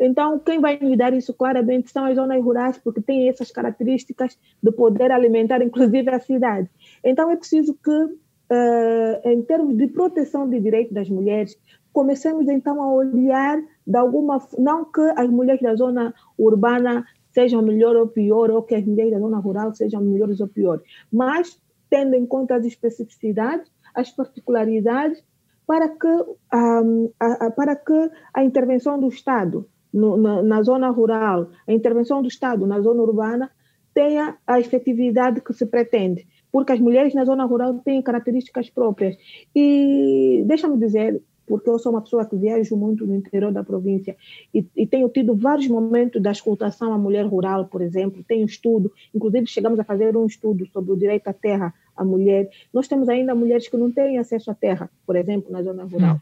Então, 0.00 0.40
quem 0.40 0.60
vai 0.60 0.80
nos 0.80 0.98
dar 0.98 1.14
isso 1.14 1.32
claramente 1.32 1.92
são 1.92 2.06
as 2.06 2.16
zonas 2.16 2.42
rurais, 2.42 2.76
porque 2.76 3.00
têm 3.00 3.28
essas 3.28 3.52
características 3.52 4.36
de 4.60 4.72
poder 4.72 5.12
alimentar, 5.12 5.62
inclusive, 5.62 6.10
a 6.10 6.18
cidade. 6.18 6.68
Então, 7.04 7.30
é 7.30 7.36
preciso 7.36 7.72
que, 7.72 7.90
uh, 7.90 9.28
em 9.30 9.42
termos 9.42 9.76
de 9.76 9.86
proteção 9.86 10.50
de 10.50 10.58
direitos 10.58 10.92
das 10.92 11.08
mulheres, 11.08 11.56
comecemos 11.92 12.48
então 12.48 12.82
a 12.82 12.92
olhar 12.92 13.62
de 13.86 13.96
alguma 13.96 14.42
não 14.58 14.84
que 14.84 15.00
as 15.16 15.30
mulheres 15.30 15.62
da 15.62 15.74
zona 15.76 16.12
urbana 16.36 17.06
sejam 17.36 17.60
melhor 17.60 17.94
ou 17.96 18.08
pior, 18.08 18.50
ou 18.50 18.62
que 18.62 18.74
as 18.74 18.82
mulheres 18.82 19.12
da 19.12 19.18
zona 19.18 19.38
rural 19.38 19.74
sejam 19.74 20.00
melhores 20.00 20.40
ou 20.40 20.48
piores, 20.48 20.82
mas 21.12 21.60
tendo 21.90 22.14
em 22.14 22.24
conta 22.24 22.56
as 22.56 22.64
especificidades, 22.64 23.70
as 23.94 24.10
particularidades, 24.10 25.22
para 25.66 25.86
que, 25.90 26.08
um, 26.54 27.12
a, 27.20 27.46
a, 27.46 27.50
para 27.50 27.76
que 27.76 28.10
a 28.32 28.42
intervenção 28.42 28.98
do 28.98 29.08
Estado 29.08 29.68
no, 29.92 30.16
na, 30.16 30.42
na, 30.42 30.62
zona 30.62 30.88
rural, 30.88 31.50
a 31.68 31.72
intervenção 31.74 32.22
do 32.22 32.28
Estado 32.28 32.66
na 32.66 32.80
zona 32.80 33.02
urbana 33.02 33.50
tenha 33.92 34.38
a 34.46 34.58
efetividade 34.58 35.42
que 35.42 35.52
se 35.52 35.66
pretende, 35.66 36.26
porque 36.50 36.72
as 36.72 36.80
mulheres 36.80 37.12
na 37.12 37.26
zona 37.26 37.44
rural 37.44 37.80
têm 37.84 38.00
características 38.00 38.70
próprias. 38.70 39.14
E 39.54 40.42
deixa-me 40.46 40.78
dizer, 40.78 41.22
porque 41.46 41.70
eu 41.70 41.78
sou 41.78 41.92
uma 41.92 42.02
pessoa 42.02 42.26
que 42.26 42.36
viajo 42.36 42.76
muito 42.76 43.06
no 43.06 43.14
interior 43.14 43.52
da 43.52 43.62
província 43.62 44.16
e, 44.52 44.66
e, 44.76 44.86
tenho 44.86 45.08
tido 45.08 45.34
vários 45.34 45.68
momentos 45.68 46.20
da 46.20 46.30
escutação 46.30 46.92
à 46.92 46.98
mulher 46.98 47.24
rural, 47.24 47.66
por 47.66 47.80
exemplo, 47.80 48.24
tenho 48.26 48.44
estudo, 48.44 48.92
inclusive 49.14 49.46
chegamos 49.46 49.78
a 49.78 49.84
fazer 49.84 50.16
um 50.16 50.26
estudo 50.26 50.66
sobre 50.66 50.92
o 50.92 50.96
direito 50.96 51.28
à 51.28 51.32
terra 51.32 51.72
à 51.96 52.04
mulher. 52.04 52.50
Nós 52.72 52.88
temos 52.88 53.08
ainda 53.08 53.34
mulheres 53.34 53.68
que 53.68 53.76
não 53.76 53.90
têm 53.90 54.18
acesso 54.18 54.50
à 54.50 54.54
terra, 54.54 54.90
por 55.06 55.16
exemplo, 55.16 55.50
na 55.50 55.62
zona 55.62 55.84
rural. 55.84 56.20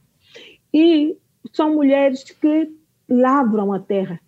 E 0.72 1.16
são 1.52 1.74
mulheres 1.74 2.22
que 2.24 2.70
lavram 3.08 3.72
a 3.72 3.78
terra. 3.78 4.20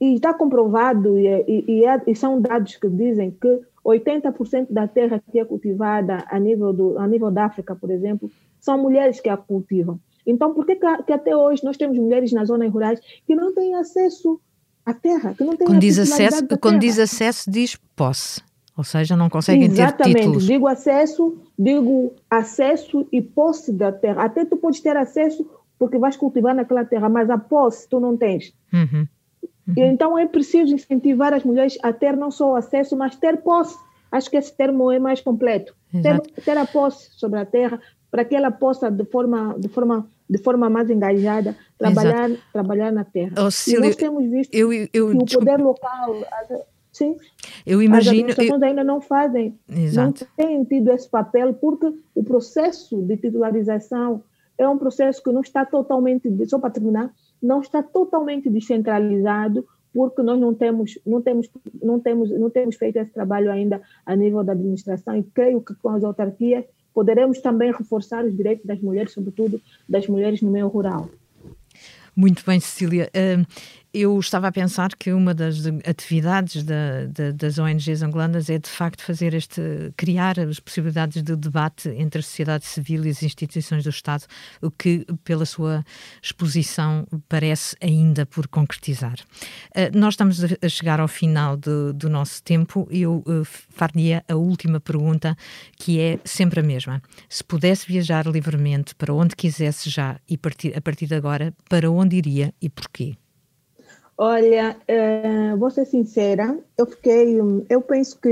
E 0.00 0.14
está 0.14 0.34
comprovado, 0.34 1.18
e, 1.18 1.64
e, 1.66 1.84
é, 1.84 2.02
e 2.06 2.14
são 2.14 2.40
dados 2.40 2.76
que 2.76 2.88
dizem 2.88 3.30
que 3.30 3.62
80% 3.84 4.66
da 4.68 4.86
terra 4.86 5.22
que 5.30 5.38
é 5.38 5.44
cultivada 5.44 6.24
a 6.28 6.38
nível, 6.38 6.72
do, 6.72 6.98
a 6.98 7.06
nível 7.06 7.30
da 7.30 7.44
África, 7.46 7.74
por 7.74 7.90
exemplo, 7.90 8.30
são 8.58 8.76
mulheres 8.76 9.20
que 9.20 9.28
a 9.28 9.36
cultivam. 9.36 9.98
Então, 10.26 10.52
por 10.52 10.66
que, 10.66 10.76
que 10.76 11.12
até 11.12 11.36
hoje 11.36 11.62
nós 11.64 11.76
temos 11.76 11.96
mulheres 11.98 12.32
nas 12.32 12.48
zonas 12.48 12.72
rurais 12.72 13.00
que 13.26 13.34
não 13.34 13.54
têm 13.54 13.74
acesso 13.74 14.40
à 14.84 14.92
terra, 14.92 15.34
que 15.34 15.44
não 15.44 15.56
têm 15.56 15.66
quando 15.66 15.80
diz 15.80 15.98
acesso, 15.98 16.46
Quando 16.60 16.78
diz 16.80 16.98
acesso, 16.98 17.50
diz 17.50 17.76
posse. 17.94 18.40
Ou 18.76 18.84
seja, 18.84 19.16
não 19.16 19.30
conseguem 19.30 19.66
Exatamente. 19.66 19.96
ter 19.96 20.20
títulos. 20.20 20.42
Exatamente. 20.42 20.52
Digo 20.52 20.66
acesso, 20.66 21.38
digo 21.58 22.14
acesso 22.28 23.06
e 23.10 23.22
posse 23.22 23.72
da 23.72 23.90
terra. 23.90 24.24
Até 24.24 24.44
tu 24.44 24.56
podes 24.56 24.80
ter 24.80 24.96
acesso 24.96 25.48
porque 25.78 25.98
vais 25.98 26.16
cultivar 26.16 26.54
naquela 26.54 26.84
terra, 26.84 27.08
mas 27.08 27.30
a 27.30 27.38
posse 27.38 27.88
tu 27.88 28.00
não 28.00 28.16
tens. 28.16 28.52
Uhum. 28.72 29.06
Uhum. 29.66 29.74
Então 29.76 30.18
é 30.18 30.26
preciso 30.26 30.74
incentivar 30.74 31.32
as 31.32 31.42
mulheres 31.42 31.78
a 31.82 31.92
ter 31.92 32.16
não 32.16 32.30
só 32.30 32.56
acesso, 32.56 32.96
mas 32.96 33.16
ter 33.16 33.38
posse. 33.38 33.76
Acho 34.12 34.30
que 34.30 34.36
esse 34.36 34.54
termo 34.54 34.92
é 34.92 34.98
mais 34.98 35.20
completo. 35.20 35.74
Ter, 36.02 36.20
ter, 36.20 36.58
a 36.58 36.66
posse 36.66 37.08
sobre 37.12 37.40
a 37.40 37.46
terra 37.46 37.80
para 38.10 38.24
que 38.24 38.34
ela 38.34 38.50
possa, 38.50 38.90
de 38.90 39.04
forma, 39.04 39.56
de 39.58 39.68
forma 39.68 40.08
de 40.28 40.38
forma 40.38 40.68
mais 40.68 40.90
engajada, 40.90 41.56
trabalhar, 41.78 42.30
trabalhar 42.52 42.92
na 42.92 43.04
terra. 43.04 43.32
E 43.66 43.78
nós 43.78 43.96
temos 43.96 44.28
visto 44.28 44.54
eu, 44.54 44.72
eu, 44.72 44.88
que 44.90 45.36
o 45.36 45.38
poder 45.38 45.60
local, 45.60 46.16
sim, 46.92 47.16
eu 47.64 47.80
imagino, 47.80 47.96
as 47.96 48.08
administrações 48.08 48.62
eu... 48.62 48.68
ainda 48.68 48.84
não 48.84 49.00
fazem, 49.00 49.58
Exato. 49.68 50.26
não 50.36 50.46
têm 50.46 50.64
tido 50.64 50.90
esse 50.92 51.08
papel, 51.08 51.54
porque 51.54 51.92
o 52.14 52.24
processo 52.24 53.00
de 53.02 53.16
titularização 53.16 54.22
é 54.58 54.68
um 54.68 54.78
processo 54.78 55.22
que 55.22 55.30
não 55.30 55.42
está 55.42 55.64
totalmente, 55.64 56.28
só 56.46 56.58
para 56.58 56.70
terminar, 56.70 57.12
não 57.42 57.60
está 57.60 57.82
totalmente 57.82 58.48
descentralizado, 58.48 59.64
porque 59.92 60.22
nós 60.22 60.38
não 60.38 60.52
temos, 60.52 60.98
não 61.06 61.22
temos, 61.22 61.48
não 61.82 61.98
temos, 62.00 62.30
não 62.30 62.50
temos 62.50 62.76
feito 62.76 62.96
esse 62.96 63.12
trabalho 63.12 63.50
ainda 63.50 63.80
a 64.04 64.14
nível 64.14 64.44
da 64.44 64.52
administração 64.52 65.16
e 65.16 65.22
creio 65.22 65.60
que 65.62 65.74
com 65.76 65.88
as 65.88 66.04
autarquias 66.04 66.64
poderemos 66.96 67.42
também 67.42 67.70
reforçar 67.70 68.24
os 68.24 68.34
direitos 68.34 68.64
das 68.64 68.80
mulheres, 68.80 69.12
sobretudo 69.12 69.60
das 69.86 70.06
mulheres 70.06 70.40
no 70.40 70.50
meio 70.50 70.66
rural. 70.66 71.10
Muito 72.16 72.42
bem, 72.46 72.58
Cecília. 72.58 73.10
Eu 73.98 74.20
estava 74.20 74.48
a 74.48 74.52
pensar 74.52 74.90
que 74.94 75.10
uma 75.10 75.32
das 75.32 75.64
atividades 75.88 76.62
da, 76.62 77.06
da, 77.06 77.32
das 77.32 77.58
ONGs 77.58 78.02
angolanas 78.02 78.50
é 78.50 78.58
de 78.58 78.68
facto 78.68 79.02
fazer 79.02 79.32
este, 79.32 79.62
criar 79.96 80.38
as 80.38 80.60
possibilidades 80.60 81.22
de 81.22 81.34
debate 81.34 81.88
entre 81.88 82.20
a 82.20 82.22
sociedade 82.22 82.66
civil 82.66 83.06
e 83.06 83.08
as 83.08 83.22
instituições 83.22 83.84
do 83.84 83.88
Estado, 83.88 84.26
o 84.60 84.70
que, 84.70 85.06
pela 85.24 85.46
sua 85.46 85.82
exposição, 86.22 87.06
parece 87.26 87.74
ainda 87.80 88.26
por 88.26 88.46
concretizar. 88.48 89.16
Uh, 89.74 89.98
nós 89.98 90.12
estamos 90.12 90.44
a 90.44 90.68
chegar 90.68 91.00
ao 91.00 91.08
final 91.08 91.56
do, 91.56 91.94
do 91.94 92.10
nosso 92.10 92.42
tempo 92.42 92.86
e 92.90 93.00
eu 93.00 93.24
uh, 93.26 93.44
faria 93.46 94.22
a 94.28 94.34
última 94.34 94.78
pergunta, 94.78 95.34
que 95.74 95.98
é 95.98 96.18
sempre 96.22 96.60
a 96.60 96.62
mesma. 96.62 97.02
Se 97.30 97.42
pudesse 97.42 97.86
viajar 97.86 98.26
livremente 98.26 98.94
para 98.94 99.14
onde 99.14 99.34
quisesse 99.34 99.88
já 99.88 100.20
e 100.28 100.36
partir, 100.36 100.76
a 100.76 100.82
partir 100.82 101.06
de 101.06 101.14
agora, 101.14 101.54
para 101.66 101.90
onde 101.90 102.16
iria 102.16 102.52
e 102.60 102.68
porquê? 102.68 103.16
Olha, 104.18 104.76
uh, 104.88 105.58
vou 105.58 105.70
ser 105.70 105.84
sincera, 105.84 106.58
eu 106.78 106.86
fiquei, 106.86 107.38
eu 107.68 107.82
penso 107.82 108.18
que 108.18 108.30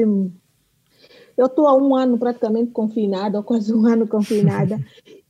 eu 1.37 1.47
estou 1.47 1.67
há 1.67 1.77
um 1.77 1.95
ano 1.95 2.17
praticamente 2.17 2.71
confinada, 2.71 3.37
ou 3.39 3.45
quase 3.45 3.75
um 3.75 3.85
ano 3.85 4.09
confinada, 4.09 4.81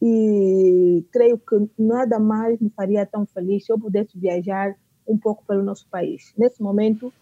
e 0.01 1.05
creio 1.11 1.39
que 1.39 1.69
nada 1.77 2.21
mais 2.21 2.61
me 2.61 2.71
faria 2.71 3.05
tão 3.05 3.27
feliz 3.27 3.67
se 3.67 3.73
eu 3.73 3.79
pudesse 3.79 4.17
viajar 4.17 4.77
um 5.09 5.19
pouco 5.19 5.45
pelo 5.45 5.63
nosso 5.63 5.89
país. 5.89 6.33
Nesse 6.39 6.63
momento, 6.63 7.13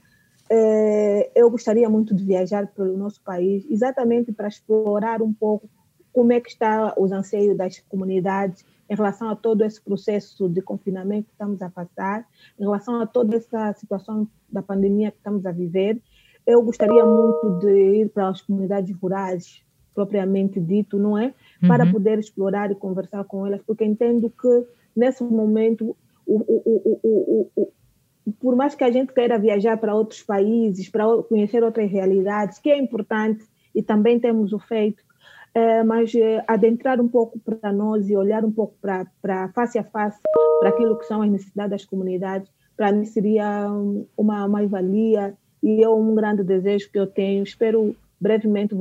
eh, 0.50 1.30
eu 1.34 1.50
gostaria 1.50 1.88
muito 1.88 2.14
de 2.14 2.24
viajar 2.24 2.66
pelo 2.66 2.98
nosso 2.98 3.22
país, 3.22 3.64
exatamente 3.70 4.30
para 4.30 4.48
explorar 4.48 5.22
um 5.22 5.32
pouco 5.32 5.68
como 6.12 6.32
é 6.32 6.40
que 6.40 6.50
está 6.50 6.94
os 6.98 7.10
anseios 7.12 7.56
das 7.56 7.78
comunidades, 7.88 8.64
em 8.92 8.94
relação 8.94 9.30
a 9.30 9.34
todo 9.34 9.64
esse 9.64 9.80
processo 9.80 10.50
de 10.50 10.60
confinamento 10.60 11.28
que 11.28 11.32
estamos 11.32 11.62
a 11.62 11.70
passar, 11.70 12.26
em 12.60 12.62
relação 12.62 13.00
a 13.00 13.06
toda 13.06 13.36
essa 13.36 13.72
situação 13.72 14.28
da 14.50 14.60
pandemia 14.60 15.10
que 15.10 15.16
estamos 15.16 15.46
a 15.46 15.50
viver. 15.50 15.98
Eu 16.46 16.62
gostaria 16.62 17.02
muito 17.02 17.58
de 17.60 18.02
ir 18.02 18.10
para 18.10 18.28
as 18.28 18.42
comunidades 18.42 18.94
rurais, 19.00 19.62
propriamente 19.94 20.60
dito, 20.60 20.98
não 20.98 21.16
é? 21.16 21.32
Para 21.66 21.86
uhum. 21.86 21.92
poder 21.92 22.18
explorar 22.18 22.70
e 22.70 22.74
conversar 22.74 23.24
com 23.24 23.46
elas, 23.46 23.62
porque 23.62 23.82
entendo 23.82 24.28
que 24.28 24.66
nesse 24.94 25.24
momento, 25.24 25.96
o, 26.26 26.36
o, 26.36 27.00
o, 27.02 27.50
o, 27.56 27.72
por 28.38 28.54
mais 28.54 28.74
que 28.74 28.84
a 28.84 28.90
gente 28.90 29.14
queira 29.14 29.38
viajar 29.38 29.78
para 29.78 29.94
outros 29.94 30.22
países, 30.22 30.90
para 30.90 31.06
conhecer 31.22 31.64
outras 31.64 31.90
realidades, 31.90 32.58
que 32.58 32.68
é 32.68 32.76
importante 32.76 33.42
e 33.74 33.82
também 33.82 34.20
temos 34.20 34.52
o 34.52 34.58
feito, 34.58 35.02
é, 35.54 35.82
mas 35.82 36.14
é, 36.14 36.42
adentrar 36.46 37.00
um 37.00 37.08
pouco 37.08 37.38
para 37.38 37.72
nós 37.72 38.08
e 38.08 38.16
olhar 38.16 38.44
um 38.44 38.52
pouco 38.52 38.74
para 38.80 39.48
face 39.54 39.78
a 39.78 39.84
face 39.84 40.18
para 40.60 40.70
aquilo 40.70 40.96
que 40.98 41.06
são 41.06 41.22
as 41.22 41.30
necessidades 41.30 41.70
das 41.70 41.84
comunidades, 41.84 42.50
para 42.76 42.92
mim 42.92 43.04
seria 43.04 43.68
uma 44.16 44.48
mais-valia 44.48 45.36
e 45.62 45.82
é 45.82 45.88
um 45.88 46.14
grande 46.14 46.42
desejo 46.42 46.90
que 46.90 46.98
eu 46.98 47.06
tenho. 47.06 47.42
Espero 47.42 47.94
brevemente 48.20 48.74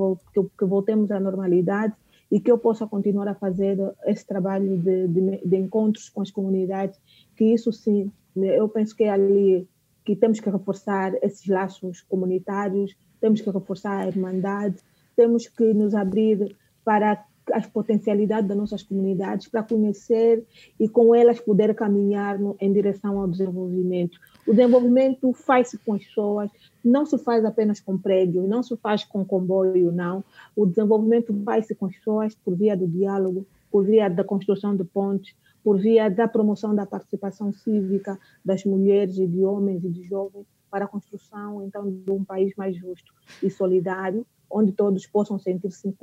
que, 0.57 0.65
voltemos 0.65 1.11
à 1.11 1.19
normalidade 1.19 1.93
e 2.31 2.39
que 2.39 2.49
eu 2.49 2.57
possa 2.57 2.87
continuar 2.87 3.27
a 3.27 3.35
fazer 3.35 3.77
esse 4.05 4.25
trabalho 4.25 4.77
de, 4.77 5.07
de, 5.07 5.37
de, 5.45 5.57
encontros 5.57 6.07
com 6.07 6.21
as 6.21 6.31
comunidades, 6.31 6.97
que 7.35 7.43
isso 7.45 7.73
sim, 7.73 8.09
eu 8.35 8.69
penso 8.69 8.95
que 8.95 9.03
é 9.03 9.09
ali 9.09 9.67
que 10.05 10.15
temos 10.15 10.39
que 10.39 10.49
reforçar 10.49 11.13
esses 11.21 11.45
laços 11.47 12.01
comunitários, 12.01 12.95
temos 13.19 13.41
que 13.41 13.49
reforçar 13.49 13.99
a 13.99 14.07
irmandade, 14.07 14.77
temos 15.15 15.47
que 15.47 15.73
nos 15.73 15.93
abrir 15.93 16.55
para 16.83 17.23
as 17.51 17.65
potencialidades 17.67 18.47
das 18.47 18.57
nossas 18.57 18.83
comunidades, 18.83 19.47
para 19.47 19.63
conhecer 19.63 20.45
e 20.79 20.87
com 20.87 21.13
elas 21.13 21.39
poder 21.39 21.73
caminhar 21.75 22.37
no, 22.37 22.55
em 22.59 22.71
direção 22.71 23.19
ao 23.19 23.27
desenvolvimento. 23.27 24.19
O 24.47 24.51
desenvolvimento 24.51 25.33
faz-se 25.33 25.77
com 25.79 25.93
as 25.93 26.05
pessoas, 26.05 26.51
não 26.83 27.05
se 27.05 27.17
faz 27.17 27.43
apenas 27.43 27.79
com 27.79 27.97
prédio, 27.97 28.47
não 28.47 28.61
se 28.63 28.75
faz 28.77 29.03
com 29.03 29.25
comboio, 29.25 29.91
não. 29.91 30.23
O 30.55 30.65
desenvolvimento 30.65 31.33
faz-se 31.43 31.75
com 31.75 31.87
as 31.87 31.95
pessoas 31.95 32.35
por 32.35 32.55
via 32.55 32.75
do 32.75 32.87
diálogo, 32.87 33.45
por 33.71 33.85
via 33.85 34.09
da 34.09 34.23
construção 34.23 34.75
de 34.75 34.83
pontes, 34.83 35.35
por 35.63 35.79
via 35.79 36.09
da 36.09 36.27
promoção 36.27 36.73
da 36.73 36.85
participação 36.85 37.51
cívica 37.53 38.19
das 38.43 38.63
mulheres 38.65 39.17
e 39.17 39.27
de 39.27 39.43
homens 39.43 39.83
e 39.83 39.89
de 39.89 40.03
jovens 40.03 40.45
para 40.69 40.85
a 40.85 40.87
construção, 40.87 41.63
então, 41.63 41.91
de 41.91 42.11
um 42.11 42.23
país 42.23 42.53
mais 42.55 42.75
justo 42.75 43.13
e 43.43 43.49
solidário, 43.49 44.25
onde 44.53 44.71
todos 44.71 45.05
possam 45.07 45.39
sentir-se 45.39 45.93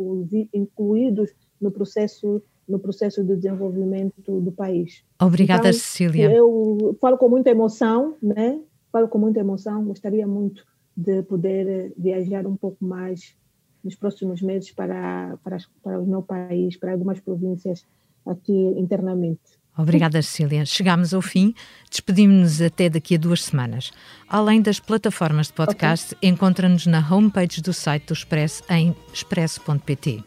incluídos 0.53 1.35
no 1.61 1.71
processo 1.71 2.43
no 2.69 2.79
processo 2.79 3.25
de 3.25 3.35
desenvolvimento 3.35 4.41
do 4.43 4.53
país. 4.53 5.03
Obrigada, 5.19 5.69
então, 5.69 5.73
Cecília. 5.73 6.31
Eu 6.31 6.95
falo 7.01 7.17
com 7.17 7.27
muita 7.27 7.49
emoção, 7.49 8.15
né? 8.23 8.61
Falo 8.93 9.09
com 9.09 9.17
muita 9.17 9.41
emoção. 9.41 9.87
Gostaria 9.87 10.27
muito 10.27 10.67
de 10.95 11.23
poder 11.23 11.67
eh, 11.67 11.93
viajar 11.97 12.47
um 12.47 12.57
pouco 12.57 12.85
mais 12.85 13.35
nos 13.83 13.95
próximos 13.95 14.43
meses 14.43 14.71
para, 14.71 15.39
para, 15.43 15.57
para 15.83 15.99
o 15.99 16.07
meu 16.07 16.23
país, 16.23 16.77
para 16.77 16.93
algumas 16.93 17.21
províncias 17.21 17.87
aqui 18.27 18.53
internamente. 18.53 19.58
Obrigada, 19.79 20.21
Cecília. 20.21 20.67
Chegámos 20.67 21.15
ao 21.15 21.23
fim. 21.23 21.55
Despedimos-nos 21.89 22.61
até 22.61 22.91
daqui 22.91 23.15
a 23.15 23.19
duas 23.19 23.45
semanas. 23.45 23.93
Além 24.29 24.61
das 24.61 24.81
plataformas 24.81 25.47
de 25.47 25.53
podcast, 25.53 26.15
okay. 26.15 26.29
encontra-nos 26.29 26.85
na 26.85 26.99
homepage 26.99 27.63
do 27.63 27.73
site 27.73 28.07
do 28.09 28.13
Expresso 28.13 28.65
em 28.69 28.95
expresso.pt. 29.15 30.25